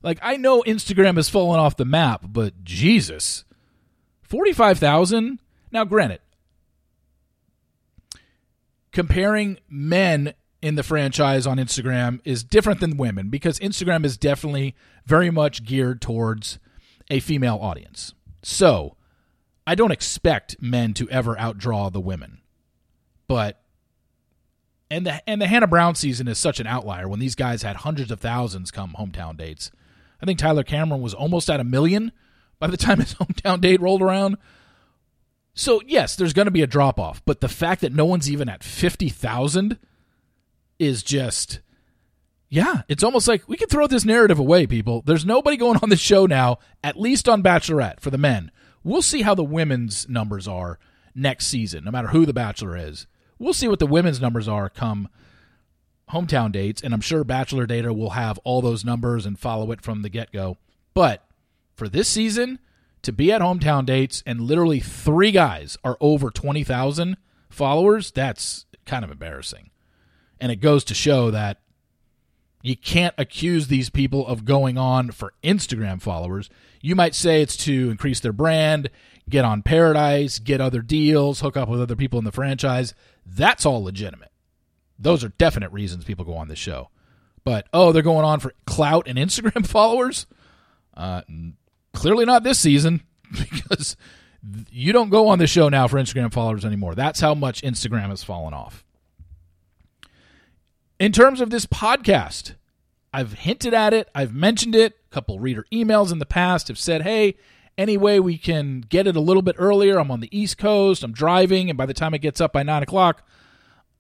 like 0.08 0.20
I 0.22 0.38
know 0.38 0.64
Instagram 0.64 1.16
has 1.16 1.30
fallen 1.30 1.60
off 1.60 1.76
the 1.76 1.86
map, 1.86 2.22
but 2.28 2.64
Jesus. 2.64 3.44
45,000? 4.22 5.40
Now 5.72 5.84
granted, 5.84 6.22
comparing 8.92 9.60
men 9.70 10.34
in 10.68 10.76
the 10.76 10.84
franchise 10.84 11.48
on 11.48 11.58
Instagram 11.58 12.20
is 12.26 12.44
different 12.44 12.82
than 12.82 12.98
women 12.98 13.30
because 13.30 13.58
Instagram 13.60 14.04
is 14.04 14.18
definitely 14.18 14.76
very 15.06 15.32
much 15.32 15.64
geared 15.64 16.02
towards 16.02 16.60
a 17.10 17.22
female 17.22 17.58
audience. 17.62 18.14
So, 18.44 18.98
I 19.66 19.76
don't 19.76 19.92
expect 19.92 20.62
men 20.62 20.94
to 20.96 21.10
ever 21.10 21.36
outdraw 21.38 21.92
the 21.92 22.02
women. 22.02 22.42
But 23.30 23.62
and 24.92 25.06
the 25.06 25.30
and 25.30 25.42
the 25.42 25.48
Hannah 25.48 25.68
Brown 25.68 25.96
season 25.96 26.28
is 26.28 26.38
such 26.38 26.60
an 26.60 26.68
outlier 26.68 27.08
when 27.08 27.20
these 27.20 27.36
guys 27.36 27.64
had 27.64 27.78
hundreds 27.78 28.12
of 28.12 28.20
thousands 28.20 28.70
come 28.70 28.96
hometown 29.00 29.38
dates. 29.38 29.72
I 30.22 30.26
think 30.26 30.40
Tyler 30.40 30.64
Cameron 30.64 31.02
was 31.02 31.14
almost 31.14 31.50
at 31.50 31.60
a 31.62 31.66
million 31.66 32.12
by 32.60 32.68
the 32.68 32.78
time 32.78 33.00
his 33.00 33.14
hometown 33.16 33.62
date 33.62 33.82
rolled 33.82 34.02
around. 34.02 34.38
So 35.54 35.82
yes, 35.86 36.16
there's 36.16 36.34
going 36.34 36.46
to 36.46 36.52
be 36.52 36.62
a 36.62 36.68
drop 36.68 37.00
off, 37.00 37.22
but 37.26 37.40
the 37.40 37.50
fact 37.50 37.82
that 37.82 37.94
no 37.94 38.06
one's 38.06 38.30
even 38.30 38.50
at 38.50 38.64
fifty 38.64 39.08
thousand 39.10 39.78
is 40.80 41.04
just, 41.04 41.60
yeah, 42.50 42.82
it's 42.88 43.04
almost 43.04 43.28
like 43.28 43.48
we 43.48 43.58
can 43.58 43.68
throw 43.68 43.88
this 43.88 44.06
narrative 44.06 44.40
away, 44.40 44.68
people. 44.68 45.02
There's 45.06 45.26
nobody 45.26 45.58
going 45.58 45.80
on 45.82 45.90
the 45.90 45.98
show 45.98 46.26
now, 46.26 46.60
at 46.84 47.00
least 47.00 47.28
on 47.28 47.44
Bachelorette 47.44 48.00
for 48.00 48.10
the 48.10 48.18
men. 48.18 48.52
We'll 48.84 49.02
see 49.02 49.22
how 49.22 49.36
the 49.36 49.44
women's 49.44 50.08
numbers 50.08 50.48
are 50.48 50.80
next 51.14 51.48
season, 51.48 51.84
no 51.84 51.92
matter 51.92 52.10
who 52.10 52.26
the 52.26 52.34
Bachelor 52.34 52.78
is. 52.78 53.08
We'll 53.40 53.54
see 53.54 53.68
what 53.68 53.80
the 53.80 53.88
women's 53.88 54.22
numbers 54.22 54.48
are 54.48 54.70
come 54.70 55.10
hometown 56.12 56.52
dates, 56.52 56.82
and 56.82 56.94
I'm 56.94 57.02
sure 57.02 57.24
Bachelor 57.24 57.66
Data 57.66 57.94
will 57.94 58.12
have 58.12 58.40
all 58.40 58.62
those 58.62 58.86
numbers 58.86 59.26
and 59.26 59.38
follow 59.38 59.72
it 59.72 59.82
from 59.82 60.02
the 60.02 60.10
get 60.10 60.32
go. 60.32 60.58
But 60.94 61.26
for 61.74 61.90
this 61.90 62.08
season, 62.08 62.60
to 63.02 63.12
be 63.12 63.32
at 63.32 63.42
hometown 63.42 63.86
dates 63.86 64.24
and 64.26 64.42
literally 64.42 64.80
three 64.80 65.32
guys 65.32 65.78
are 65.84 65.98
over 66.00 66.32
20,000 66.32 67.18
followers, 67.50 68.12
that's 68.12 68.66
kind 68.86 69.04
of 69.04 69.12
embarrassing. 69.12 69.70
And 70.40 70.52
it 70.52 70.58
goes 70.58 70.84
to 70.86 70.94
show 70.94 71.32
that 71.32 71.60
you 72.62 72.76
can't 72.76 73.14
accuse 73.18 73.68
these 73.68 73.90
people 73.90 74.28
of 74.28 74.46
going 74.46 74.78
on 74.78 75.12
for 75.12 75.34
Instagram 75.44 76.02
followers. 76.02 76.50
You 76.82 76.96
might 76.96 77.16
say 77.16 77.42
it's 77.42 77.58
to 77.58 77.90
increase 77.90 78.20
their 78.20 78.34
brand, 78.34 78.90
get 79.30 79.46
on 79.46 79.62
Paradise, 79.62 80.40
get 80.40 80.62
other 80.62 80.82
deals, 80.82 81.40
hook 81.42 81.56
up 81.56 81.70
with 81.70 81.82
other 81.82 81.96
people 81.96 82.20
in 82.20 82.26
the 82.26 82.32
franchise. 82.32 82.94
That's 83.26 83.66
all 83.66 83.84
legitimate. 83.84 84.32
Those 85.00 85.24
are 85.24 85.30
definite 85.30 85.72
reasons 85.72 86.06
people 86.06 86.26
go 86.26 86.36
on 86.36 86.48
this 86.48 86.60
show. 86.60 86.90
But, 87.44 87.68
oh, 87.72 87.92
they're 87.92 88.02
going 88.02 88.26
on 88.26 88.40
for 88.40 88.54
clout 88.66 89.08
and 89.08 89.18
Instagram 89.18 89.66
followers? 89.68 90.26
Uh, 90.96 91.22
clearly 91.94 92.26
not 92.26 92.44
this 92.44 92.60
season 92.60 93.04
because 93.32 93.96
you 94.70 94.94
don't 94.94 95.10
go 95.10 95.28
on 95.28 95.40
the 95.40 95.48
show 95.48 95.70
now 95.70 95.88
for 95.88 95.98
Instagram 95.98 96.34
followers 96.34 96.66
anymore. 96.66 96.96
That's 96.96 97.20
how 97.20 97.34
much 97.34 97.62
Instagram 97.62 98.10
has 98.10 98.24
fallen 98.24 98.54
off. 98.54 98.84
In 101.00 101.12
terms 101.12 101.42
of 101.42 101.52
this 101.52 101.68
podcast, 101.68 102.56
I've 103.14 103.34
hinted 103.34 103.74
at 103.74 103.94
it, 103.94 104.10
I've 104.16 104.34
mentioned 104.34 104.76
it. 104.76 104.94
A 105.12 105.14
couple 105.14 105.40
reader 105.40 105.66
emails 105.72 106.12
in 106.12 106.20
the 106.20 106.26
past 106.26 106.68
have 106.70 106.80
said, 106.80 107.04
hey, 107.04 107.36
any 107.78 107.98
way 107.98 108.20
we 108.20 108.38
can 108.38 108.82
get 108.82 109.06
it 109.06 109.16
a 109.16 109.20
little 109.20 109.44
bit 109.44 109.56
earlier. 109.60 110.00
I'm 110.00 110.10
on 110.10 110.22
the 110.22 110.38
East 110.38 110.58
Coast, 110.58 111.04
I'm 111.04 111.12
driving, 111.12 111.70
and 111.70 111.78
by 111.78 111.86
the 111.86 111.94
time 111.94 112.16
it 112.16 112.20
gets 112.20 112.42
up 112.42 112.52
by 112.52 112.64
9 112.64 112.82
o'clock 112.82 113.28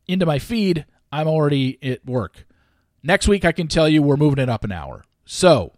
into 0.08 0.25
my 0.25 0.39
feed, 0.39 0.86
I'm 1.12 1.27
already 1.27 1.77
at 1.84 2.04
work. 2.06 2.46
Next 3.04 3.27
week, 3.27 3.46
I 3.46 3.51
can 3.51 3.68
tell 3.68 3.88
you 3.88 4.01
we're 4.01 4.18
moving 4.18 4.39
it 4.39 4.50
up 4.50 4.63
an 4.63 4.72
hour. 4.72 5.04
So, 5.24 5.74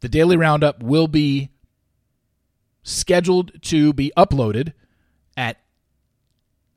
the 0.00 0.08
daily 0.08 0.36
roundup 0.36 0.82
will 0.82 1.08
be 1.08 1.50
scheduled 2.84 3.60
to 3.62 3.92
be 3.92 4.12
uploaded 4.16 4.74
at 5.36 5.58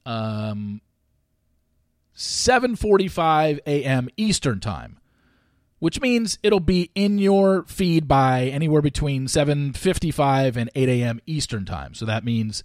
um, 0.05 0.81
7:45 2.17 3.59
a.m. 3.67 4.09
Eastern 4.17 4.59
Time, 4.59 4.97
which 5.77 6.01
means 6.01 6.39
it'll 6.41 6.59
be 6.59 6.89
in 6.95 7.19
your 7.19 7.63
feed 7.65 8.07
by 8.07 8.45
anywhere 8.45 8.81
between 8.81 9.27
7:55 9.27 10.57
and 10.57 10.71
8 10.73 10.89
a.m. 10.89 11.21
Eastern 11.27 11.63
Time. 11.63 11.93
So 11.93 12.05
that 12.05 12.25
means 12.25 12.63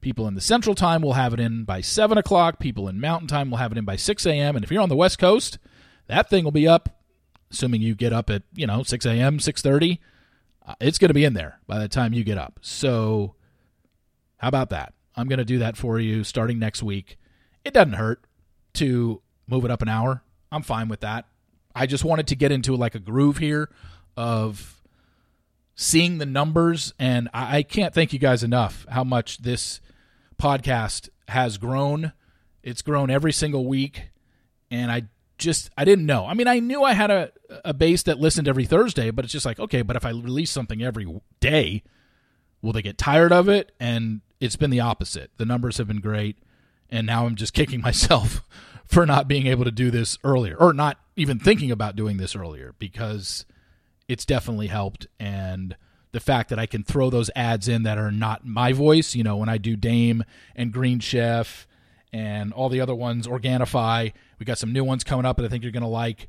people 0.00 0.28
in 0.28 0.34
the 0.34 0.40
Central 0.40 0.76
Time 0.76 1.02
will 1.02 1.14
have 1.14 1.34
it 1.34 1.40
in 1.40 1.64
by 1.64 1.80
7 1.80 2.16
o'clock. 2.16 2.60
People 2.60 2.86
in 2.86 3.00
Mountain 3.00 3.26
Time 3.26 3.50
will 3.50 3.58
have 3.58 3.72
it 3.72 3.78
in 3.78 3.84
by 3.84 3.96
6 3.96 4.24
a.m. 4.24 4.54
And 4.54 4.64
if 4.64 4.70
you're 4.70 4.82
on 4.82 4.88
the 4.88 4.94
West 4.94 5.18
Coast, 5.18 5.58
that 6.06 6.30
thing 6.30 6.44
will 6.44 6.52
be 6.52 6.68
up, 6.68 7.00
assuming 7.50 7.82
you 7.82 7.96
get 7.96 8.12
up 8.12 8.30
at 8.30 8.44
you 8.54 8.68
know 8.68 8.84
6 8.84 9.04
a.m. 9.04 9.38
6:30. 9.38 9.98
Uh, 10.64 10.74
it's 10.80 10.98
going 10.98 11.08
to 11.08 11.14
be 11.14 11.24
in 11.24 11.34
there 11.34 11.58
by 11.66 11.80
the 11.80 11.88
time 11.88 12.12
you 12.12 12.22
get 12.22 12.38
up. 12.38 12.60
So, 12.62 13.34
how 14.36 14.46
about 14.46 14.70
that? 14.70 14.94
I'm 15.16 15.26
going 15.26 15.40
to 15.40 15.44
do 15.44 15.58
that 15.58 15.76
for 15.76 15.98
you 15.98 16.22
starting 16.22 16.60
next 16.60 16.84
week. 16.84 17.18
It 17.64 17.74
doesn't 17.74 17.94
hurt 17.94 18.24
to 18.74 19.22
move 19.46 19.64
it 19.64 19.70
up 19.70 19.82
an 19.82 19.88
hour. 19.88 20.22
I'm 20.50 20.62
fine 20.62 20.88
with 20.88 21.00
that. 21.00 21.26
I 21.74 21.86
just 21.86 22.04
wanted 22.04 22.26
to 22.28 22.36
get 22.36 22.52
into 22.52 22.76
like 22.76 22.94
a 22.94 22.98
groove 22.98 23.38
here 23.38 23.70
of 24.16 24.82
seeing 25.74 26.18
the 26.18 26.26
numbers, 26.26 26.92
and 26.98 27.28
I, 27.32 27.58
I 27.58 27.62
can't 27.62 27.94
thank 27.94 28.12
you 28.12 28.18
guys 28.18 28.42
enough 28.42 28.86
how 28.90 29.04
much 29.04 29.38
this 29.38 29.80
podcast 30.40 31.08
has 31.28 31.56
grown. 31.58 32.12
It's 32.62 32.82
grown 32.82 33.10
every 33.10 33.32
single 33.32 33.66
week, 33.66 34.10
and 34.70 34.90
I 34.90 35.04
just 35.38 35.70
I 35.76 35.84
didn't 35.84 36.06
know. 36.06 36.26
I 36.26 36.34
mean, 36.34 36.46
I 36.48 36.58
knew 36.58 36.82
I 36.82 36.92
had 36.92 37.10
a 37.10 37.32
a 37.64 37.74
base 37.74 38.02
that 38.04 38.18
listened 38.18 38.48
every 38.48 38.66
Thursday, 38.66 39.10
but 39.10 39.24
it's 39.24 39.32
just 39.32 39.46
like 39.46 39.58
okay, 39.58 39.82
but 39.82 39.96
if 39.96 40.04
I 40.04 40.10
release 40.10 40.50
something 40.50 40.82
every 40.82 41.06
day, 41.40 41.82
will 42.60 42.72
they 42.72 42.82
get 42.82 42.98
tired 42.98 43.32
of 43.32 43.48
it? 43.48 43.72
And 43.80 44.20
it's 44.40 44.56
been 44.56 44.70
the 44.70 44.80
opposite. 44.80 45.30
The 45.38 45.46
numbers 45.46 45.78
have 45.78 45.88
been 45.88 46.00
great 46.00 46.36
and 46.92 47.06
now 47.06 47.26
I'm 47.26 47.34
just 47.34 47.54
kicking 47.54 47.80
myself 47.82 48.42
for 48.86 49.04
not 49.06 49.26
being 49.26 49.46
able 49.48 49.64
to 49.64 49.72
do 49.72 49.90
this 49.90 50.18
earlier 50.22 50.54
or 50.56 50.72
not 50.72 50.98
even 51.16 51.38
thinking 51.38 51.70
about 51.72 51.96
doing 51.96 52.18
this 52.18 52.36
earlier 52.36 52.74
because 52.78 53.46
it's 54.06 54.24
definitely 54.24 54.66
helped 54.68 55.06
and 55.18 55.74
the 56.12 56.20
fact 56.20 56.50
that 56.50 56.58
I 56.58 56.66
can 56.66 56.84
throw 56.84 57.08
those 57.08 57.30
ads 57.34 57.68
in 57.68 57.84
that 57.84 57.96
are 57.96 58.12
not 58.12 58.46
my 58.46 58.74
voice, 58.74 59.14
you 59.14 59.24
know, 59.24 59.36
when 59.36 59.48
I 59.48 59.56
do 59.56 59.76
Dame 59.76 60.24
and 60.54 60.70
Green 60.70 61.00
Chef 61.00 61.66
and 62.12 62.52
all 62.52 62.68
the 62.68 62.82
other 62.82 62.94
ones, 62.94 63.26
Organifi, 63.26 64.12
we 64.38 64.44
got 64.44 64.58
some 64.58 64.74
new 64.74 64.84
ones 64.84 65.04
coming 65.04 65.24
up 65.24 65.38
that 65.38 65.46
I 65.46 65.48
think 65.48 65.62
you're 65.62 65.72
going 65.72 65.82
to 65.82 65.88
like. 65.88 66.28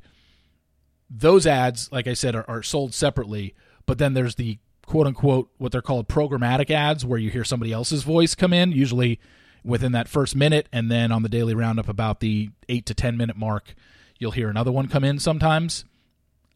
Those 1.10 1.46
ads, 1.46 1.92
like 1.92 2.06
I 2.06 2.14
said, 2.14 2.34
are, 2.34 2.46
are 2.48 2.62
sold 2.62 2.94
separately, 2.94 3.54
but 3.84 3.98
then 3.98 4.14
there's 4.14 4.36
the 4.36 4.58
quote 4.86 5.06
unquote 5.06 5.50
what 5.58 5.70
they're 5.70 5.82
called 5.82 6.08
programmatic 6.08 6.70
ads 6.70 7.04
where 7.04 7.18
you 7.18 7.28
hear 7.28 7.44
somebody 7.44 7.70
else's 7.70 8.04
voice 8.04 8.34
come 8.34 8.54
in, 8.54 8.72
usually 8.72 9.20
within 9.64 9.92
that 9.92 10.08
first 10.08 10.36
minute, 10.36 10.68
and 10.72 10.90
then 10.90 11.10
on 11.10 11.22
the 11.22 11.28
daily 11.28 11.54
roundup 11.54 11.88
about 11.88 12.20
the 12.20 12.50
eight 12.68 12.86
to 12.86 12.94
ten 12.94 13.16
minute 13.16 13.36
mark, 13.36 13.74
you'll 14.18 14.32
hear 14.32 14.48
another 14.48 14.70
one 14.70 14.88
come 14.88 15.04
in 15.04 15.18
sometimes. 15.18 15.84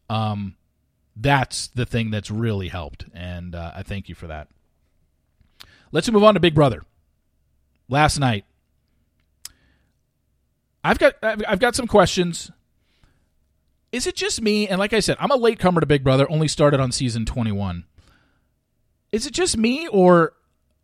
Um, 0.09 0.55
that's 1.15 1.67
the 1.67 1.85
thing 1.85 2.11
that's 2.11 2.31
really 2.31 2.69
helped, 2.69 3.05
and 3.13 3.55
uh, 3.55 3.71
I 3.75 3.83
thank 3.83 4.09
you 4.09 4.15
for 4.15 4.27
that. 4.27 4.47
Let's 5.91 6.09
move 6.09 6.23
on 6.23 6.35
to 6.35 6.39
Big 6.39 6.55
Brother. 6.55 6.83
Last 7.87 8.19
night, 8.19 8.45
I've 10.83 10.99
got 10.99 11.15
I've 11.23 11.59
got 11.59 11.75
some 11.75 11.87
questions. 11.87 12.51
Is 13.91 14.05
it 14.05 14.15
just 14.15 14.41
me? 14.41 14.67
And 14.67 14.79
like 14.79 14.93
I 14.93 14.99
said, 14.99 15.17
I'm 15.19 15.31
a 15.31 15.35
late 15.35 15.57
comer 15.57 15.81
to 15.81 15.87
Big 15.87 16.03
Brother. 16.03 16.29
Only 16.29 16.47
started 16.47 16.79
on 16.79 16.91
season 16.91 17.25
21. 17.25 17.85
Is 19.11 19.25
it 19.25 19.33
just 19.33 19.57
me, 19.57 19.87
or 19.87 20.33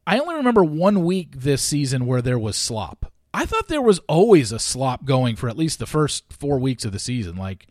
I 0.07 0.19
only 0.19 0.35
remember 0.35 0.63
one 0.63 1.03
week 1.03 1.35
this 1.37 1.61
season 1.61 2.05
where 2.05 2.21
there 2.21 2.39
was 2.39 2.55
slop. 2.55 3.11
I 3.33 3.45
thought 3.45 3.67
there 3.67 3.81
was 3.81 3.99
always 4.07 4.51
a 4.51 4.59
slop 4.59 5.03
going 5.05 5.35
for 5.35 5.49
at 5.49 5.57
least 5.57 5.79
the 5.79 5.85
first 5.85 6.31
four 6.31 6.57
weeks 6.59 6.85
of 6.85 6.91
the 6.91 6.99
season. 6.99 7.35
Like, 7.35 7.67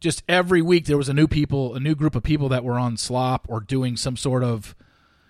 just 0.00 0.22
every 0.28 0.62
week 0.62 0.86
there 0.86 0.96
was 0.96 1.08
a 1.08 1.14
new 1.14 1.28
people, 1.28 1.74
a 1.74 1.80
new 1.80 1.94
group 1.94 2.14
of 2.14 2.22
people 2.22 2.48
that 2.48 2.64
were 2.64 2.78
on 2.78 2.96
slop 2.96 3.46
or 3.48 3.60
doing 3.60 3.96
some 3.96 4.16
sort 4.16 4.42
of, 4.42 4.74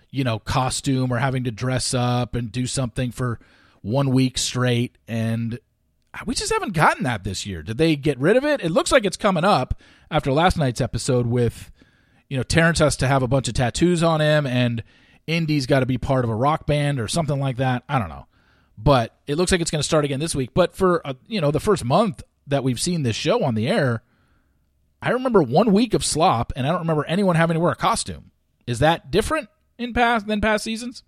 you 0.09 0.23
know, 0.23 0.39
costume 0.39 1.11
or 1.11 1.19
having 1.19 1.43
to 1.43 1.51
dress 1.51 1.93
up 1.93 2.35
and 2.35 2.51
do 2.51 2.65
something 2.65 3.11
for 3.11 3.39
one 3.81 4.09
week 4.09 4.37
straight. 4.37 4.97
And 5.07 5.59
we 6.25 6.35
just 6.35 6.51
haven't 6.51 6.73
gotten 6.73 7.03
that 7.03 7.23
this 7.23 7.45
year. 7.45 7.61
Did 7.63 7.77
they 7.77 7.95
get 7.95 8.19
rid 8.19 8.35
of 8.35 8.43
it? 8.43 8.61
It 8.61 8.71
looks 8.71 8.91
like 8.91 9.05
it's 9.05 9.17
coming 9.17 9.43
up 9.43 9.79
after 10.09 10.31
last 10.31 10.57
night's 10.57 10.81
episode 10.81 11.27
with, 11.27 11.71
you 12.29 12.37
know, 12.37 12.43
Terrance 12.43 12.79
has 12.79 12.97
to 12.97 13.07
have 13.07 13.23
a 13.23 13.27
bunch 13.27 13.47
of 13.47 13.53
tattoos 13.53 14.03
on 14.03 14.21
him 14.21 14.45
and 14.45 14.83
Indy's 15.27 15.65
got 15.65 15.81
to 15.81 15.85
be 15.85 15.97
part 15.97 16.25
of 16.25 16.31
a 16.31 16.35
rock 16.35 16.65
band 16.65 16.99
or 16.99 17.07
something 17.07 17.39
like 17.39 17.57
that. 17.57 17.83
I 17.87 17.99
don't 17.99 18.09
know. 18.09 18.27
But 18.77 19.15
it 19.27 19.35
looks 19.35 19.51
like 19.51 19.61
it's 19.61 19.71
going 19.71 19.81
to 19.81 19.87
start 19.87 20.05
again 20.05 20.19
this 20.19 20.35
week. 20.35 20.51
But 20.53 20.75
for 20.75 21.05
uh, 21.05 21.13
you 21.27 21.41
know 21.41 21.51
the 21.51 21.59
first 21.59 21.85
month 21.85 22.23
that 22.47 22.63
we've 22.63 22.79
seen 22.79 23.03
this 23.03 23.15
show 23.15 23.43
on 23.43 23.55
the 23.55 23.67
air, 23.67 24.03
I 25.01 25.11
remember 25.11 25.41
one 25.43 25.71
week 25.71 25.93
of 25.93 26.03
slop, 26.03 26.51
and 26.55 26.65
I 26.65 26.71
don't 26.71 26.81
remember 26.81 27.05
anyone 27.05 27.35
having 27.35 27.55
to 27.55 27.59
wear 27.59 27.71
a 27.71 27.75
costume. 27.75 28.31
Is 28.65 28.79
that 28.79 29.11
different 29.11 29.49
in 29.77 29.93
past 29.93 30.27
than 30.27 30.41
past 30.41 30.63
seasons? 30.63 31.03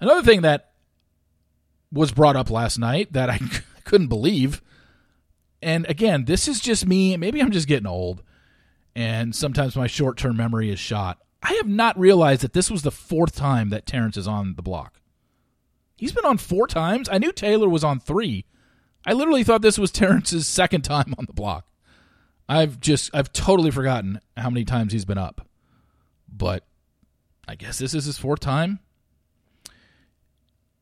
Another 0.00 0.22
thing 0.22 0.42
that 0.42 0.72
was 1.92 2.12
brought 2.12 2.36
up 2.36 2.50
last 2.50 2.78
night 2.78 3.12
that 3.12 3.30
I 3.30 3.40
couldn't 3.84 4.08
believe, 4.08 4.62
and 5.62 5.88
again, 5.88 6.24
this 6.24 6.48
is 6.48 6.60
just 6.60 6.86
me. 6.86 7.16
Maybe 7.16 7.40
I'm 7.40 7.52
just 7.52 7.68
getting 7.68 7.86
old, 7.86 8.22
and 8.94 9.34
sometimes 9.34 9.76
my 9.76 9.86
short 9.86 10.16
term 10.16 10.36
memory 10.36 10.70
is 10.70 10.78
shot. 10.78 11.18
I 11.48 11.52
have 11.54 11.68
not 11.68 11.96
realized 11.96 12.42
that 12.42 12.54
this 12.54 12.72
was 12.72 12.82
the 12.82 12.90
fourth 12.90 13.36
time 13.36 13.70
that 13.70 13.86
Terrance 13.86 14.16
is 14.16 14.26
on 14.26 14.54
the 14.56 14.62
block. 14.62 15.00
He's 15.96 16.10
been 16.10 16.24
on 16.24 16.38
four 16.38 16.66
times. 16.66 17.08
I 17.08 17.18
knew 17.18 17.30
Taylor 17.30 17.68
was 17.68 17.84
on 17.84 18.00
three. 18.00 18.46
I 19.06 19.12
literally 19.12 19.44
thought 19.44 19.62
this 19.62 19.78
was 19.78 19.92
Terrance's 19.92 20.48
second 20.48 20.82
time 20.82 21.14
on 21.16 21.26
the 21.26 21.32
block. 21.32 21.68
I've 22.48 22.80
just 22.80 23.14
I've 23.14 23.32
totally 23.32 23.70
forgotten 23.70 24.20
how 24.36 24.50
many 24.50 24.64
times 24.64 24.92
he's 24.92 25.04
been 25.04 25.18
up. 25.18 25.46
But 26.28 26.66
I 27.46 27.54
guess 27.54 27.78
this 27.78 27.94
is 27.94 28.06
his 28.06 28.18
fourth 28.18 28.40
time. 28.40 28.80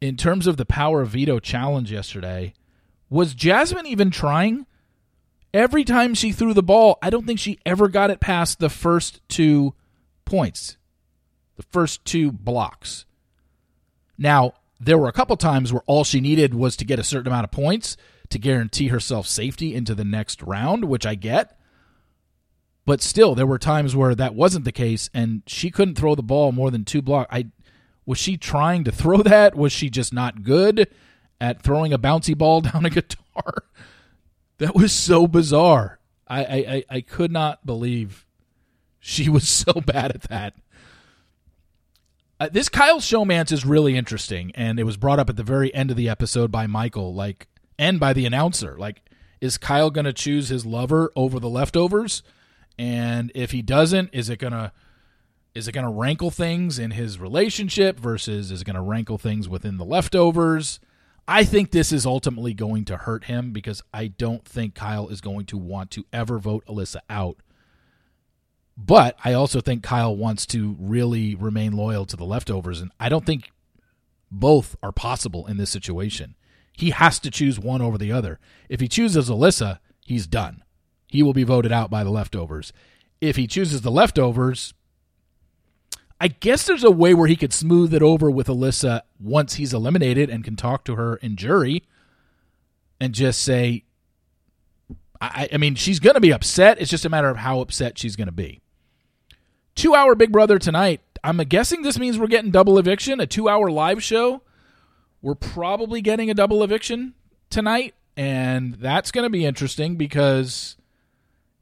In 0.01 0.17
terms 0.17 0.47
of 0.47 0.57
the 0.57 0.65
power 0.65 1.03
of 1.03 1.11
veto 1.11 1.41
challenge 1.41 1.93
yesterday, 1.93 2.55
was 3.11 3.35
Jasmine 3.35 3.87
even 3.87 4.11
trying? 4.11 4.65
Every 5.53 5.85
time 5.85 6.15
she 6.15 6.33
threw 6.33 6.55
the 6.55 6.63
ball, 6.63 6.99
I 7.03 7.11
don't 7.11 7.27
think 7.27 7.39
she 7.39 7.59
ever 7.67 7.89
got 7.89 8.11
it 8.11 8.21
past 8.21 8.61
the 8.61 8.71
first 8.71 9.21
two 9.29 9.75
points, 10.25 10.77
the 11.57 11.63
first 11.63 12.05
two 12.05 12.33
blocks. 12.33 13.05
Now, 14.19 14.55
there 14.81 14.99
were 14.99 15.09
a 15.09 15.13
couple 15.13 15.37
times 15.37 15.73
where 15.73 15.83
all 15.87 16.05
she 16.05 16.21
needed 16.21 16.55
was 16.55 16.77
to 16.77 16.85
get 16.85 16.99
a 16.99 17.05
certain 17.05 17.29
amount 17.29 17.45
of 17.45 17.51
points 17.51 17.97
to 18.31 18.39
guarantee 18.39 18.89
herself 18.89 19.27
safety 19.27 19.75
into 19.75 19.95
the 19.95 20.05
next 20.05 20.43
round, 20.43 20.87
which 20.87 21.07
I 21.07 21.15
get. 21.15 21.59
But 22.87 23.01
still, 23.01 23.35
there 23.35 23.47
were 23.47 23.59
times 23.59 23.97
where 23.97 24.15
that 24.15 24.35
wasn't 24.35 24.65
the 24.65 24.73
case, 24.73 25.09
and 25.15 25.43
she 25.47 25.71
couldn't 25.71 25.95
throw 25.95 26.15
the 26.15 26.23
ball 26.23 26.53
more 26.53 26.71
than 26.71 26.85
two 26.85 27.01
blocks. 27.01 27.31
I 27.33 27.47
was 28.07 28.19
she 28.19 28.37
trying 28.37 28.85
to 28.85 28.93
throw 28.93 29.23
that? 29.23 29.55
Was 29.55 29.73
she 29.73 29.89
just 29.89 30.13
not 30.13 30.43
good 30.43 30.89
at 31.41 31.63
throwing 31.63 31.93
a 31.93 31.99
bouncy 31.99 32.37
ball 32.37 32.61
down 32.63 32.85
a 32.85 32.91
guitar? 32.91 33.65
That 34.59 34.75
was 34.75 34.93
so 34.93 35.27
bizarre. 35.27 35.99
I 36.29 36.45
I, 36.45 36.85
I 36.91 37.01
could 37.01 37.33
not 37.33 37.65
believe 37.65 38.27
she 39.05 39.29
was 39.29 39.47
so 39.47 39.73
bad 39.87 40.13
at 40.13 40.23
that. 40.23 40.55
Uh, 42.41 42.49
this 42.51 42.69
Kyle 42.69 43.01
Showmance 43.01 43.53
is 43.53 43.65
really 43.65 43.97
interesting, 43.97 44.51
and 44.55 44.81
it 44.81 44.85
was 44.85 44.97
brought 44.97 45.21
up 45.21 45.29
at 45.29 45.37
the 45.37 45.43
very 45.43 45.73
end 45.75 45.91
of 45.91 45.97
the 45.97 46.09
episode 46.09 46.51
by 46.51 46.67
Michael, 46.67 47.15
like, 47.15 47.47
and 47.79 48.01
by 48.01 48.13
the 48.13 48.25
announcer. 48.25 48.77
Like, 48.79 49.03
is 49.41 49.59
Kyle 49.59 49.91
going 49.91 50.07
to 50.07 50.13
choose 50.13 50.49
his 50.49 50.65
lover 50.65 51.13
over 51.15 51.39
the 51.39 51.51
leftovers? 51.51 52.23
And 52.79 53.31
if 53.35 53.53
he 53.53 53.63
doesn't, 53.63 54.11
is 54.13 54.31
it 54.31 54.39
gonna 54.39 54.73
is 55.55 55.69
it 55.69 55.73
gonna 55.73 55.93
rankle 55.93 56.33
things 56.33 56.79
in 56.79 56.91
his 56.93 57.21
relationship 57.21 58.01
versus 58.01 58.51
is 58.51 58.63
it 58.63 58.65
gonna 58.65 58.83
rankle 58.83 59.19
things 59.19 59.49
within 59.49 59.77
the 59.77 59.85
leftovers? 59.85 60.81
I 61.29 61.45
think 61.45 61.71
this 61.71 61.93
is 61.93 62.05
ultimately 62.05 62.53
going 62.53 62.85
to 62.87 62.97
hurt 62.97 63.25
him 63.25 63.53
because 63.53 63.81
I 63.93 64.09
don't 64.09 64.45
think 64.45 64.75
Kyle 64.75 65.09
is 65.09 65.21
going 65.21 65.47
to 65.47 65.59
want 65.59 65.93
to 65.93 66.05
ever 66.13 66.39
vote 66.39 66.65
Alyssa 66.67 66.99
out. 67.09 67.37
But 68.77 69.17
I 69.25 69.33
also 69.33 69.61
think 69.61 69.83
Kyle 69.83 70.17
wants 70.17 70.47
to 70.47 70.77
really 70.79 71.35
remain 71.35 71.73
loyal 71.73 72.07
to 72.07 72.17
the 72.17 72.25
leftovers, 72.25 72.81
and 72.81 72.91
I 72.99 73.09
don't 73.09 73.25
think 73.25 73.53
both 74.31 74.75
are 74.83 74.93
possible 74.93 75.47
in 75.47 75.59
this 75.59 75.71
situation. 75.71 76.35
He 76.73 76.91
has 76.91 77.21
to 77.21 77.31
choose 77.31 77.59
one 77.59 77.81
over 77.81 77.97
the 77.97 78.11
other. 78.11 78.41
If 78.69 78.81
he 78.81 78.89
chooses 78.89 79.31
Alyssa, 79.31 79.79
he's 80.05 80.27
done 80.27 80.65
he 81.15 81.23
will 81.23 81.33
be 81.33 81.45
voted 81.45 81.71
out 81.71 81.91
by 81.91 82.03
the 82.03 82.11
leftovers. 82.11 82.73
If 83.21 83.37
he 83.37 83.47
chooses 83.47 83.83
the 83.83 83.91
leftovers, 83.93 84.75
I 86.21 86.27
guess 86.27 86.67
there's 86.67 86.83
a 86.83 86.91
way 86.91 87.15
where 87.15 87.29
he 87.29 87.37
could 87.37 87.53
smooth 87.53 87.95
it 87.95 88.03
over 88.03 88.29
with 88.33 88.49
Alyssa 88.49 89.03
once 89.21 89.55
he's 89.55 89.73
eliminated 89.73 90.29
and 90.29 90.43
can 90.43 90.57
talk 90.57 90.85
to 90.87 90.97
her 90.97 91.15
in 91.17 91.37
jury 91.37 91.85
and 93.01 93.15
just 93.15 93.43
say, 93.43 93.85
I, 95.21 95.49
I 95.53 95.57
mean, 95.57 95.77
she's 95.77 96.01
going 96.01 96.15
to 96.15 96.21
be 96.21 96.33
upset. 96.33 96.81
It's 96.81 96.91
just 96.91 97.05
a 97.05 97.09
matter 97.09 97.29
of 97.29 97.37
how 97.37 97.61
upset 97.61 97.97
she's 97.97 98.17
going 98.17 98.27
to 98.27 98.33
be. 98.33 98.61
Two 99.75 99.95
hour 99.95 100.15
Big 100.15 100.33
Brother 100.33 100.59
tonight. 100.59 101.01
I'm 101.23 101.39
guessing 101.39 101.83
this 101.83 101.99
means 101.99 102.19
we're 102.19 102.27
getting 102.27 102.51
double 102.51 102.79
eviction, 102.79 103.21
a 103.21 103.27
two 103.27 103.49
hour 103.49 103.71
live 103.71 104.03
show. 104.03 104.43
We're 105.23 105.35
probably 105.35 106.03
getting 106.03 106.31
a 106.31 106.35
double 106.35 106.63
eviction 106.63 107.15
tonight. 107.51 107.95
And 108.17 108.75
that's 108.75 109.11
going 109.11 109.25
to 109.25 109.31
be 109.31 109.45
interesting 109.45 109.97
because 109.97 110.77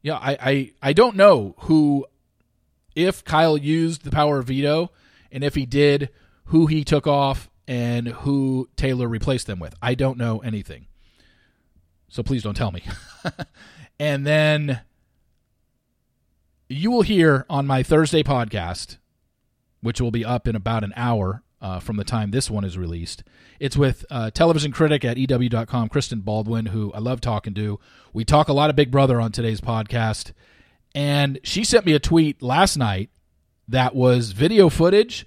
yeah, 0.03 0.17
I, 0.17 0.37
I, 0.39 0.71
I 0.81 0.93
don't 0.93 1.15
know 1.15 1.55
who, 1.59 2.05
if 2.93 3.23
Kyle 3.23 3.57
used 3.57 4.03
the 4.03 4.11
power 4.11 4.39
of 4.39 4.47
veto, 4.47 4.91
and 5.31 5.43
if 5.43 5.55
he 5.55 5.65
did, 5.65 6.09
who 6.45 6.67
he 6.67 6.83
took 6.83 7.07
off 7.07 7.49
and 7.67 8.09
who 8.09 8.69
Taylor 8.75 9.07
replaced 9.07 9.47
them 9.47 9.59
with. 9.59 9.73
I 9.81 9.95
don't 9.95 10.17
know 10.17 10.39
anything. 10.39 10.87
So 12.09 12.21
please 12.21 12.43
don't 12.43 12.53
tell 12.53 12.71
me. 12.71 12.83
and 13.99 14.27
then 14.27 14.81
you 16.69 16.91
will 16.91 17.01
hear 17.01 17.45
on 17.49 17.67
my 17.67 17.83
Thursday 17.83 18.23
podcast, 18.23 18.97
which 19.81 19.99
will 19.99 20.11
be 20.11 20.25
up 20.25 20.47
in 20.47 20.55
about 20.55 20.83
an 20.83 20.93
hour 20.95 21.43
uh, 21.61 21.79
from 21.79 21.97
the 21.97 22.03
time 22.03 22.31
this 22.31 22.49
one 22.49 22.63
is 22.63 22.77
released. 22.77 23.23
It's 23.59 23.77
with 23.77 24.05
uh, 24.09 24.31
television 24.31 24.71
critic 24.71 25.05
at 25.05 25.17
EW.com, 25.17 25.89
Kristen 25.89 26.19
Baldwin, 26.19 26.67
who 26.67 26.91
I 26.93 26.99
love 26.99 27.21
talking 27.21 27.53
to. 27.53 27.79
We 28.11 28.25
talk 28.25 28.49
a 28.49 28.53
lot 28.53 28.69
of 28.69 28.75
Big 28.75 28.91
Brother 28.91 29.21
on 29.21 29.31
today's 29.31 29.61
podcast. 29.61 30.33
And 30.93 31.39
she 31.43 31.63
sent 31.63 31.85
me 31.85 31.93
a 31.93 31.99
tweet 31.99 32.41
last 32.41 32.77
night 32.77 33.09
that 33.67 33.95
was 33.95 34.31
video 34.31 34.69
footage 34.69 35.25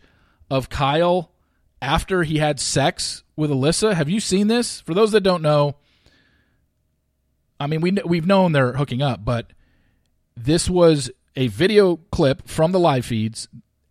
of 0.51 0.68
Kyle 0.68 1.33
after 1.81 2.22
he 2.22 2.38
had 2.38 2.61
sex 2.61 3.25
with 3.35 3.51
Alyssa. 3.51 3.94
Have 3.94 4.09
you 4.09 4.20
seen 4.20 4.49
this? 4.49 4.81
For 4.81 4.94
those 4.94 5.12
that 5.12 5.22
don't 5.22 5.42
know, 5.42 5.77
I 7.59 7.66
mean, 7.66 7.81
we, 7.81 7.92
we've 8.05 8.27
known 8.27 8.53
they're 8.53 8.75
hooking 8.75 9.03
up, 9.03 9.25
but 9.25 9.53
this 10.37 10.68
was 10.68 11.11
a 11.37 11.49
video 11.49 11.96
clip 12.11 12.49
from 12.49 12.72
the 12.72 12.81
live 12.81 13.05
feeds 13.05 13.49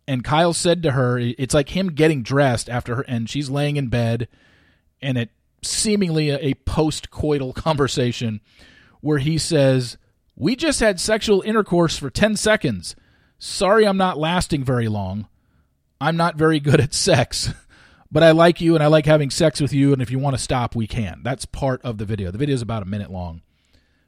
and 0.08 0.22
Kyle 0.22 0.52
said 0.52 0.82
to 0.82 0.92
her, 0.92 1.18
it's 1.18 1.54
like 1.54 1.70
him 1.70 1.88
getting 1.88 2.22
dressed 2.22 2.68
after 2.70 2.96
her, 2.96 3.02
and 3.02 3.28
she's 3.28 3.50
laying 3.50 3.76
in 3.76 3.88
bed, 3.88 4.28
and 5.02 5.18
it 5.18 5.30
seemingly 5.62 6.30
a, 6.30 6.38
a 6.38 6.54
post 6.54 7.10
coital 7.10 7.54
conversation 7.54 8.40
where 9.00 9.18
he 9.18 9.36
says, 9.38 9.96
We 10.36 10.54
just 10.54 10.80
had 10.80 11.00
sexual 11.00 11.42
intercourse 11.42 11.98
for 11.98 12.10
10 12.10 12.36
seconds. 12.36 12.94
Sorry, 13.38 13.86
I'm 13.86 13.96
not 13.96 14.18
lasting 14.18 14.64
very 14.64 14.88
long. 14.88 15.26
I'm 16.00 16.16
not 16.16 16.36
very 16.36 16.60
good 16.60 16.80
at 16.80 16.94
sex, 16.94 17.52
but 18.10 18.22
I 18.22 18.30
like 18.30 18.60
you 18.60 18.74
and 18.74 18.84
I 18.84 18.86
like 18.86 19.06
having 19.06 19.30
sex 19.30 19.60
with 19.60 19.72
you. 19.72 19.92
And 19.92 20.00
if 20.00 20.10
you 20.10 20.18
want 20.18 20.36
to 20.36 20.42
stop, 20.42 20.76
we 20.76 20.86
can. 20.86 21.20
That's 21.24 21.46
part 21.46 21.82
of 21.82 21.98
the 21.98 22.04
video. 22.04 22.30
The 22.30 22.38
video 22.38 22.54
is 22.54 22.62
about 22.62 22.82
a 22.82 22.86
minute 22.86 23.10
long, 23.10 23.42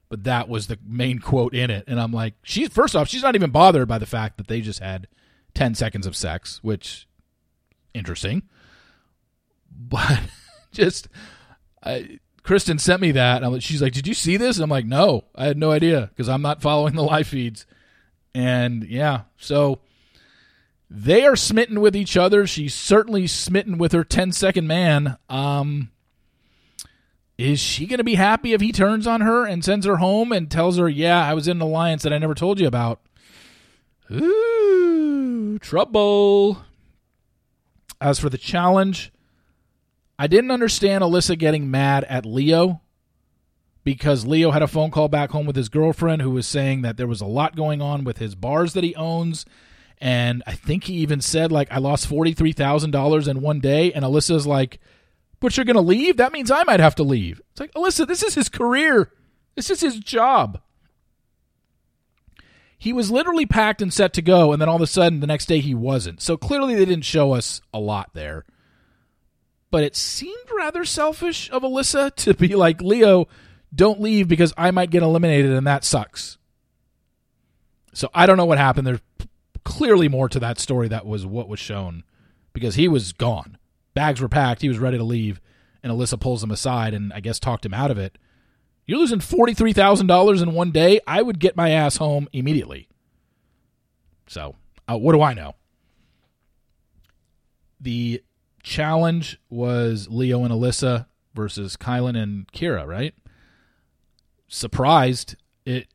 but 0.08 0.24
that 0.24 0.48
was 0.48 0.66
the 0.66 0.78
main 0.86 1.18
quote 1.18 1.54
in 1.54 1.70
it. 1.70 1.84
And 1.86 2.00
I'm 2.00 2.12
like, 2.12 2.34
she, 2.42 2.66
first 2.68 2.96
off, 2.96 3.08
she's 3.08 3.22
not 3.22 3.34
even 3.34 3.50
bothered 3.50 3.88
by 3.88 3.98
the 3.98 4.06
fact 4.06 4.38
that 4.38 4.48
they 4.48 4.60
just 4.60 4.80
had 4.80 5.06
10 5.54 5.74
seconds 5.74 6.06
of 6.06 6.16
sex, 6.16 6.60
which 6.62 7.06
interesting. 7.94 8.42
But 9.80 10.20
just 10.72 11.08
I, 11.84 12.18
Kristen 12.42 12.78
sent 12.78 13.02
me 13.02 13.12
that. 13.12 13.42
And 13.42 13.62
she's 13.62 13.82
like, 13.82 13.92
"Did 13.92 14.06
you 14.06 14.14
see 14.14 14.36
this?" 14.36 14.56
And 14.56 14.64
I'm 14.64 14.70
like, 14.70 14.86
"No, 14.86 15.24
I 15.34 15.44
had 15.44 15.58
no 15.58 15.70
idea 15.70 16.08
because 16.08 16.28
I'm 16.28 16.42
not 16.42 16.62
following 16.62 16.94
the 16.94 17.02
live 17.02 17.28
feeds." 17.28 17.66
And 18.34 18.84
yeah, 18.84 19.22
so 19.36 19.80
they 20.88 21.24
are 21.26 21.36
smitten 21.36 21.80
with 21.80 21.94
each 21.94 22.16
other. 22.16 22.46
She's 22.46 22.74
certainly 22.74 23.26
smitten 23.26 23.76
with 23.76 23.92
her 23.92 24.02
10 24.02 24.32
second 24.32 24.66
man. 24.66 25.18
Um, 25.28 25.90
is 27.38 27.60
she 27.60 27.86
going 27.86 27.98
to 27.98 28.04
be 28.04 28.16
happy 28.16 28.52
if 28.52 28.60
he 28.60 28.72
turns 28.72 29.06
on 29.06 29.20
her 29.20 29.46
and 29.46 29.64
sends 29.64 29.86
her 29.86 29.96
home 29.96 30.32
and 30.32 30.50
tells 30.50 30.76
her, 30.76 30.88
"Yeah, 30.88 31.24
I 31.24 31.34
was 31.34 31.46
in 31.46 31.58
an 31.58 31.62
alliance 31.62 32.02
that 32.02 32.12
I 32.12 32.18
never 32.18 32.34
told 32.34 32.58
you 32.60 32.66
about"? 32.66 33.00
Ooh, 34.10 35.58
trouble. 35.60 36.64
As 38.00 38.18
for 38.18 38.28
the 38.28 38.38
challenge, 38.38 39.12
I 40.18 40.26
didn't 40.26 40.50
understand 40.50 41.02
Alyssa 41.02 41.38
getting 41.38 41.70
mad 41.70 42.04
at 42.04 42.26
Leo 42.26 42.80
because 43.84 44.26
Leo 44.26 44.50
had 44.50 44.62
a 44.62 44.68
phone 44.68 44.90
call 44.90 45.08
back 45.08 45.30
home 45.30 45.46
with 45.46 45.56
his 45.56 45.68
girlfriend 45.68 46.22
who 46.22 46.30
was 46.30 46.46
saying 46.46 46.82
that 46.82 46.96
there 46.96 47.06
was 47.06 47.20
a 47.20 47.26
lot 47.26 47.56
going 47.56 47.80
on 47.80 48.04
with 48.04 48.18
his 48.18 48.34
bars 48.34 48.72
that 48.74 48.84
he 48.84 48.94
owns. 48.96 49.46
And 50.00 50.42
I 50.46 50.52
think 50.52 50.84
he 50.84 50.94
even 50.94 51.20
said, 51.20 51.50
like, 51.50 51.72
I 51.72 51.78
lost 51.78 52.08
$43,000 52.08 53.28
in 53.28 53.40
one 53.40 53.60
day. 53.60 53.92
And 53.92 54.04
Alyssa's 54.04 54.46
like, 54.46 54.78
but 55.40 55.56
you're 55.56 55.64
going 55.64 55.76
to 55.76 55.80
leave? 55.80 56.16
That 56.16 56.32
means 56.32 56.50
I 56.50 56.64
might 56.64 56.80
have 56.80 56.94
to 56.96 57.02
leave. 57.02 57.40
It's 57.50 57.60
like, 57.60 57.72
Alyssa, 57.74 58.06
this 58.06 58.22
is 58.22 58.34
his 58.34 58.48
career. 58.48 59.12
This 59.54 59.70
is 59.70 59.80
his 59.80 59.98
job. 59.98 60.60
He 62.78 62.92
was 62.92 63.10
literally 63.10 63.46
packed 63.46 63.82
and 63.82 63.92
set 63.92 64.12
to 64.14 64.22
go, 64.22 64.52
and 64.52 64.62
then 64.62 64.68
all 64.68 64.76
of 64.76 64.82
a 64.82 64.86
sudden 64.86 65.20
the 65.20 65.26
next 65.26 65.46
day 65.46 65.58
he 65.58 65.74
wasn't. 65.74 66.20
So 66.20 66.36
clearly 66.36 66.74
they 66.76 66.84
didn't 66.84 67.04
show 67.04 67.32
us 67.32 67.60
a 67.74 67.80
lot 67.80 68.10
there. 68.14 68.44
But 69.70 69.82
it 69.82 69.96
seemed 69.96 70.36
rather 70.56 70.84
selfish 70.84 71.50
of 71.50 71.62
Alyssa 71.62 72.14
to 72.16 72.34
be 72.34 72.54
like, 72.54 72.80
Leo, 72.80 73.26
don't 73.74 74.00
leave 74.00 74.28
because 74.28 74.54
I 74.56 74.70
might 74.70 74.90
get 74.90 75.02
eliminated, 75.02 75.50
and 75.50 75.66
that 75.66 75.84
sucks. 75.84 76.38
So 77.92 78.08
I 78.14 78.26
don't 78.26 78.36
know 78.36 78.44
what 78.44 78.58
happened. 78.58 78.86
There's 78.86 79.00
clearly 79.64 80.08
more 80.08 80.28
to 80.28 80.38
that 80.38 80.58
story 80.58 80.88
that 80.88 81.04
was 81.04 81.26
what 81.26 81.48
was 81.48 81.58
shown 81.58 82.04
because 82.52 82.76
he 82.76 82.88
was 82.88 83.12
gone. 83.12 83.57
Bags 83.98 84.20
were 84.20 84.28
packed. 84.28 84.62
He 84.62 84.68
was 84.68 84.78
ready 84.78 84.96
to 84.96 85.02
leave, 85.02 85.40
and 85.82 85.92
Alyssa 85.92 86.20
pulls 86.20 86.44
him 86.44 86.52
aside 86.52 86.94
and 86.94 87.12
I 87.12 87.18
guess 87.18 87.40
talked 87.40 87.66
him 87.66 87.74
out 87.74 87.90
of 87.90 87.98
it. 87.98 88.16
You're 88.86 88.98
losing 88.98 89.18
$43,000 89.18 90.40
in 90.40 90.54
one 90.54 90.70
day. 90.70 91.00
I 91.04 91.20
would 91.20 91.40
get 91.40 91.56
my 91.56 91.70
ass 91.70 91.96
home 91.96 92.28
immediately. 92.32 92.88
So, 94.28 94.54
uh, 94.88 94.96
what 94.96 95.14
do 95.14 95.20
I 95.22 95.34
know? 95.34 95.56
The 97.80 98.22
challenge 98.62 99.40
was 99.50 100.06
Leo 100.08 100.44
and 100.44 100.54
Alyssa 100.54 101.06
versus 101.34 101.76
Kyland 101.76 102.16
and 102.16 102.46
Kyra, 102.52 102.86
right? 102.86 103.14
surprised. 104.48 105.36
It 105.64 105.88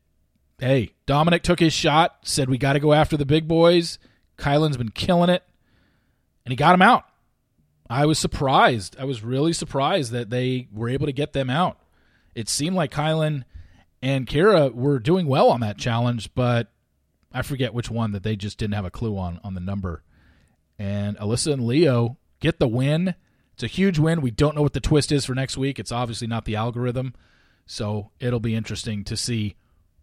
hey, 0.59 0.91
Domenick 1.07 1.41
took 1.41 1.59
his 1.59 1.73
shot, 1.73 2.17
said 2.23 2.49
we 2.49 2.57
got 2.57 2.73
to 2.73 2.79
go 2.79 2.93
after 2.93 3.17
the 3.17 3.25
big 3.25 3.47
boys. 3.47 3.97
Kyland's 4.37 4.77
been 4.77 4.89
killing 4.89 5.29
it, 5.29 5.43
and 6.45 6.51
he 6.51 6.55
got 6.55 6.75
him 6.75 6.81
out. 6.81 7.05
I 7.89 8.05
was 8.05 8.19
surprised. 8.19 8.95
I 8.99 9.05
was 9.05 9.23
really 9.23 9.53
surprised 9.53 10.11
that 10.11 10.29
they 10.29 10.67
were 10.71 10.89
able 10.89 11.05
to 11.05 11.11
get 11.11 11.33
them 11.33 11.49
out. 11.49 11.79
It 12.35 12.49
seemed 12.49 12.75
like 12.75 12.91
Kyland 12.91 13.43
and 14.01 14.27
Kyra 14.27 14.73
were 14.73 14.99
doing 14.99 15.27
well 15.27 15.49
on 15.49 15.61
that 15.61 15.77
challenge, 15.77 16.33
but 16.33 16.71
I 17.31 17.41
forget 17.41 17.73
which 17.73 17.89
one 17.89 18.11
that 18.11 18.23
they 18.23 18.35
just 18.35 18.57
didn't 18.57 18.75
have 18.75 18.85
a 18.85 18.91
clue 18.91 19.17
on 19.17 19.39
on 19.43 19.53
the 19.53 19.61
number. 19.61 20.03
And 20.79 21.17
Alyssa 21.17 21.53
and 21.53 21.65
Leo 21.65 22.17
get 22.39 22.59
the 22.59 22.67
win. 22.67 23.15
It's 23.53 23.63
a 23.63 23.67
huge 23.67 23.99
win. 23.99 24.21
We 24.21 24.31
don't 24.31 24.55
know 24.55 24.61
what 24.61 24.73
the 24.73 24.79
twist 24.79 25.11
is 25.11 25.25
for 25.25 25.35
next 25.35 25.57
week. 25.57 25.79
It's 25.79 25.91
obviously 25.91 26.27
not 26.27 26.45
the 26.45 26.55
algorithm. 26.55 27.13
So 27.65 28.11
it'll 28.19 28.39
be 28.39 28.55
interesting 28.55 29.03
to 29.05 29.15
see 29.15 29.55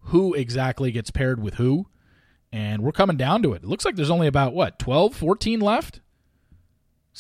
who 0.05 0.35
exactly 0.35 0.93
gets 0.93 1.11
paired 1.11 1.43
with 1.43 1.55
who. 1.55 1.87
And 2.53 2.83
we're 2.83 2.93
coming 2.93 3.17
down 3.17 3.43
to 3.43 3.53
it. 3.53 3.63
It 3.63 3.69
looks 3.69 3.85
like 3.85 3.97
there's 3.97 4.11
only 4.11 4.27
about, 4.27 4.55
what, 4.55 4.79
12, 4.79 5.15
14 5.15 5.61
left? 5.61 6.01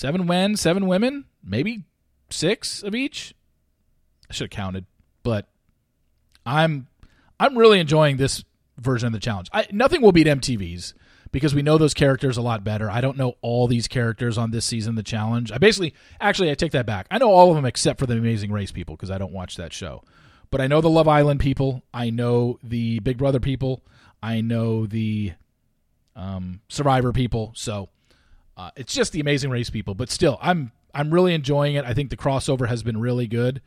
Seven 0.00 0.26
men, 0.26 0.56
seven 0.56 0.86
women, 0.86 1.26
maybe 1.44 1.82
six 2.30 2.82
of 2.82 2.94
each. 2.94 3.34
I 4.30 4.32
should 4.32 4.44
have 4.44 4.56
counted, 4.56 4.86
but 5.22 5.46
I'm 6.46 6.86
I'm 7.38 7.58
really 7.58 7.80
enjoying 7.80 8.16
this 8.16 8.42
version 8.78 9.08
of 9.08 9.12
the 9.12 9.18
challenge. 9.18 9.50
I, 9.52 9.66
nothing 9.72 10.00
will 10.00 10.12
beat 10.12 10.26
MTV's 10.26 10.94
because 11.32 11.54
we 11.54 11.60
know 11.60 11.76
those 11.76 11.92
characters 11.92 12.38
a 12.38 12.40
lot 12.40 12.64
better. 12.64 12.90
I 12.90 13.02
don't 13.02 13.18
know 13.18 13.34
all 13.42 13.66
these 13.66 13.88
characters 13.88 14.38
on 14.38 14.52
this 14.52 14.64
season 14.64 14.92
of 14.92 14.96
the 14.96 15.02
challenge. 15.02 15.52
I 15.52 15.58
basically 15.58 15.92
actually 16.18 16.50
I 16.50 16.54
take 16.54 16.72
that 16.72 16.86
back. 16.86 17.06
I 17.10 17.18
know 17.18 17.30
all 17.30 17.50
of 17.50 17.56
them 17.56 17.66
except 17.66 17.98
for 17.98 18.06
the 18.06 18.14
Amazing 18.14 18.52
Race 18.52 18.72
people 18.72 18.96
because 18.96 19.10
I 19.10 19.18
don't 19.18 19.34
watch 19.34 19.56
that 19.56 19.74
show. 19.74 20.02
But 20.50 20.62
I 20.62 20.66
know 20.66 20.80
the 20.80 20.88
Love 20.88 21.08
Island 21.08 21.40
people. 21.40 21.82
I 21.92 22.08
know 22.08 22.58
the 22.62 23.00
Big 23.00 23.18
Brother 23.18 23.38
people. 23.38 23.84
I 24.22 24.40
know 24.40 24.86
the 24.86 25.34
um, 26.16 26.62
Survivor 26.70 27.12
people. 27.12 27.52
So 27.54 27.90
uh, 28.60 28.70
it's 28.76 28.92
just 28.92 29.12
the 29.12 29.20
Amazing 29.20 29.50
Race 29.50 29.70
people. 29.70 29.94
But 29.94 30.10
still, 30.10 30.38
I'm 30.42 30.72
I'm 30.92 31.10
really 31.10 31.32
enjoying 31.32 31.76
it. 31.76 31.84
I 31.84 31.94
think 31.94 32.10
the 32.10 32.16
crossover 32.16 32.68
has 32.68 32.82
been 32.82 33.00
really 33.00 33.26
good. 33.26 33.62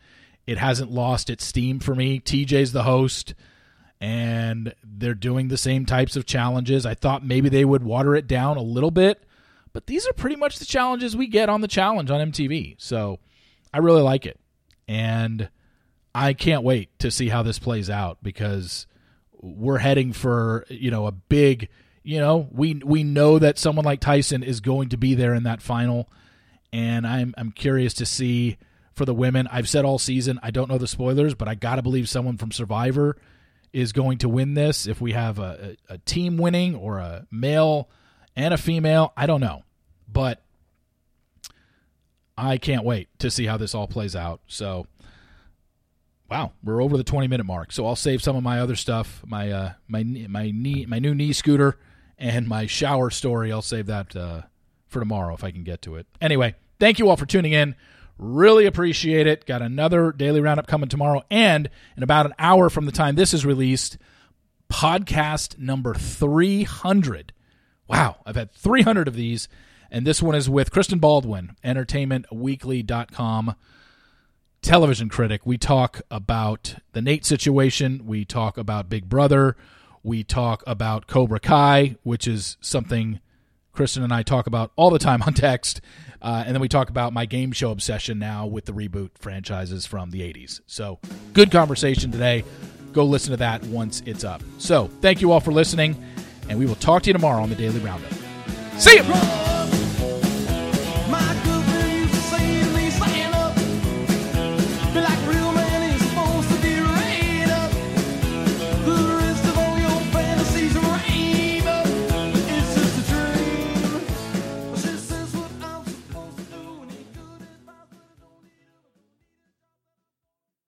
It 0.45 0.57
hasn't 0.59 0.91
lost 0.91 1.29
its 1.29 1.43
steam 1.43 1.79
for 1.79 1.95
me. 1.95 2.19
TJ's 2.19 2.73
the 2.73 2.83
host, 2.83 3.33
and 3.99 4.75
they're 4.83 5.15
doing 5.15 5.47
the 5.47 5.57
same 5.57 5.85
types 5.85 6.15
of 6.15 6.25
challenges. 6.25 6.85
I 6.85 6.93
thought 6.93 7.25
maybe 7.25 7.49
they 7.49 7.65
would 7.65 7.83
water 7.83 8.15
it 8.15 8.27
down 8.27 8.57
a 8.57 8.61
little 8.61 8.91
bit, 8.91 9.23
but 9.71 9.87
these 9.87 10.05
are 10.07 10.13
pretty 10.13 10.35
much 10.35 10.59
the 10.59 10.65
challenges 10.65 11.17
we 11.17 11.27
get 11.27 11.49
on 11.49 11.61
the 11.61 11.67
challenge 11.67 12.11
on 12.11 12.31
MTV. 12.31 12.75
So 12.77 13.19
I 13.73 13.79
really 13.79 14.01
like 14.03 14.27
it. 14.27 14.39
And 14.87 15.49
I 16.13 16.33
can't 16.33 16.63
wait 16.63 16.99
to 16.99 17.09
see 17.09 17.29
how 17.29 17.41
this 17.41 17.57
plays 17.57 17.89
out 17.89 18.19
because 18.21 18.85
we're 19.41 19.79
heading 19.79 20.13
for 20.13 20.65
you 20.69 20.91
know 20.91 21.07
a 21.07 21.11
big 21.11 21.69
you 22.03 22.19
know 22.19 22.47
we 22.51 22.75
we 22.75 23.03
know 23.03 23.39
that 23.39 23.57
someone 23.57 23.85
like 23.85 23.99
Tyson 23.99 24.43
is 24.43 24.59
going 24.59 24.89
to 24.89 24.97
be 24.97 25.15
there 25.15 25.33
in 25.33 25.43
that 25.43 25.61
final. 25.61 26.09
And 26.71 27.05
I'm 27.05 27.33
I'm 27.37 27.51
curious 27.51 27.93
to 27.95 28.05
see 28.05 28.57
for 28.93 29.05
the 29.05 29.13
women. 29.13 29.47
I've 29.51 29.69
said 29.69 29.85
all 29.85 29.99
season 29.99 30.39
I 30.43 30.51
don't 30.51 30.69
know 30.69 30.77
the 30.77 30.87
spoilers 30.87 31.33
but 31.33 31.47
I 31.47 31.55
got 31.55 31.75
to 31.77 31.81
believe 31.81 32.09
someone 32.09 32.37
from 32.37 32.51
Survivor 32.51 33.17
is 33.71 33.91
going 33.91 34.19
to 34.19 34.29
win 34.29 34.53
this. 34.53 34.85
If 34.85 35.01
we 35.01 35.13
have 35.13 35.39
a, 35.39 35.77
a, 35.89 35.93
a 35.93 35.97
team 35.99 36.37
winning 36.37 36.75
or 36.75 36.99
a 36.99 37.25
male 37.31 37.89
and 38.35 38.53
a 38.53 38.57
female 38.57 39.13
I 39.15 39.25
don't 39.25 39.41
know. 39.41 39.63
But 40.11 40.43
I 42.37 42.57
can't 42.57 42.83
wait 42.83 43.07
to 43.19 43.31
see 43.31 43.45
how 43.45 43.57
this 43.57 43.75
all 43.75 43.87
plays 43.87 44.15
out. 44.15 44.41
So 44.47 44.87
wow, 46.29 46.51
we're 46.63 46.81
over 46.81 46.97
the 46.97 47.03
20 47.03 47.27
minute 47.27 47.45
mark. 47.45 47.71
So 47.71 47.85
I'll 47.85 47.95
save 47.95 48.23
some 48.23 48.35
of 48.35 48.41
my 48.41 48.59
other 48.59 48.75
stuff, 48.75 49.21
my 49.25 49.51
uh, 49.51 49.73
my 49.87 50.03
my 50.03 50.51
knee, 50.51 50.85
my 50.87 50.97
new 50.97 51.13
knee 51.13 51.33
scooter, 51.33 51.77
and 52.17 52.47
my 52.47 52.65
shower 52.65 53.09
story. 53.09 53.51
I'll 53.51 53.61
save 53.61 53.87
that 53.87 54.15
uh, 54.15 54.41
for 54.87 54.99
tomorrow 54.99 55.33
if 55.33 55.43
I 55.43 55.51
can 55.51 55.63
get 55.63 55.81
to 55.83 55.95
it. 55.95 56.07
Anyway, 56.21 56.55
thank 56.79 56.99
you 56.99 57.09
all 57.09 57.17
for 57.17 57.25
tuning 57.25 57.53
in. 57.53 57.75
Really 58.17 58.65
appreciate 58.65 59.27
it. 59.27 59.45
Got 59.45 59.61
another 59.61 60.11
daily 60.11 60.39
roundup 60.39 60.67
coming 60.67 60.89
tomorrow, 60.89 61.23
and 61.31 61.69
in 61.97 62.03
about 62.03 62.25
an 62.25 62.33
hour 62.37 62.69
from 62.69 62.85
the 62.85 62.91
time 62.91 63.15
this 63.15 63.33
is 63.33 63.45
released, 63.45 63.97
podcast 64.71 65.57
number 65.57 65.93
300. 65.93 67.33
Wow, 67.87 68.17
I've 68.25 68.35
had 68.35 68.51
300 68.53 69.07
of 69.07 69.15
these, 69.15 69.47
and 69.91 70.05
this 70.05 70.21
one 70.21 70.35
is 70.35 70.49
with 70.49 70.71
Kristen 70.71 70.99
Baldwin, 70.99 71.55
entertainmentweekly.com 71.63 73.55
television 74.63 75.09
critic. 75.09 75.45
We 75.45 75.57
talk 75.57 76.01
about 76.09 76.75
the 76.93 77.01
Nate 77.01 77.25
situation. 77.25 78.05
We 78.05 78.25
talk 78.25 78.57
about 78.57 78.89
Big 78.89 79.09
Brother. 79.09 79.55
We 80.03 80.23
talk 80.23 80.63
about 80.67 81.07
Cobra 81.07 81.39
Kai, 81.39 81.95
which 82.03 82.27
is 82.27 82.57
something 82.61 83.19
Kristen 83.73 84.03
and 84.03 84.13
I 84.13 84.21
talk 84.21 84.47
about 84.47 84.71
all 84.75 84.89
the 84.89 84.99
time 84.99 85.21
on 85.27 85.33
text. 85.33 85.81
Uh, 86.21 86.43
and 86.45 86.55
then 86.55 86.61
we 86.61 86.69
talk 86.69 86.89
about 86.89 87.11
my 87.11 87.25
game 87.25 87.51
show 87.51 87.71
obsession 87.71 88.17
now 88.17 88.45
with 88.45 88.65
the 88.65 88.71
reboot 88.71 89.09
franchises 89.19 89.85
from 89.85 90.11
the 90.11 90.21
80s. 90.21 90.61
So, 90.67 90.99
good 91.33 91.51
conversation 91.51 92.11
today. 92.11 92.45
Go 92.93 93.03
listen 93.03 93.31
to 93.31 93.37
that 93.37 93.63
once 93.65 94.01
it's 94.05 94.23
up. 94.23 94.41
So, 94.57 94.87
thank 95.01 95.19
you 95.19 95.31
all 95.31 95.41
for 95.41 95.51
listening, 95.51 96.01
and 96.47 96.57
we 96.57 96.65
will 96.65 96.75
talk 96.75 97.03
to 97.03 97.09
you 97.09 97.13
tomorrow 97.13 97.41
on 97.41 97.49
the 97.49 97.55
Daily 97.55 97.79
Roundup. 97.79 98.13
See 98.77 98.95
you! 98.95 99.52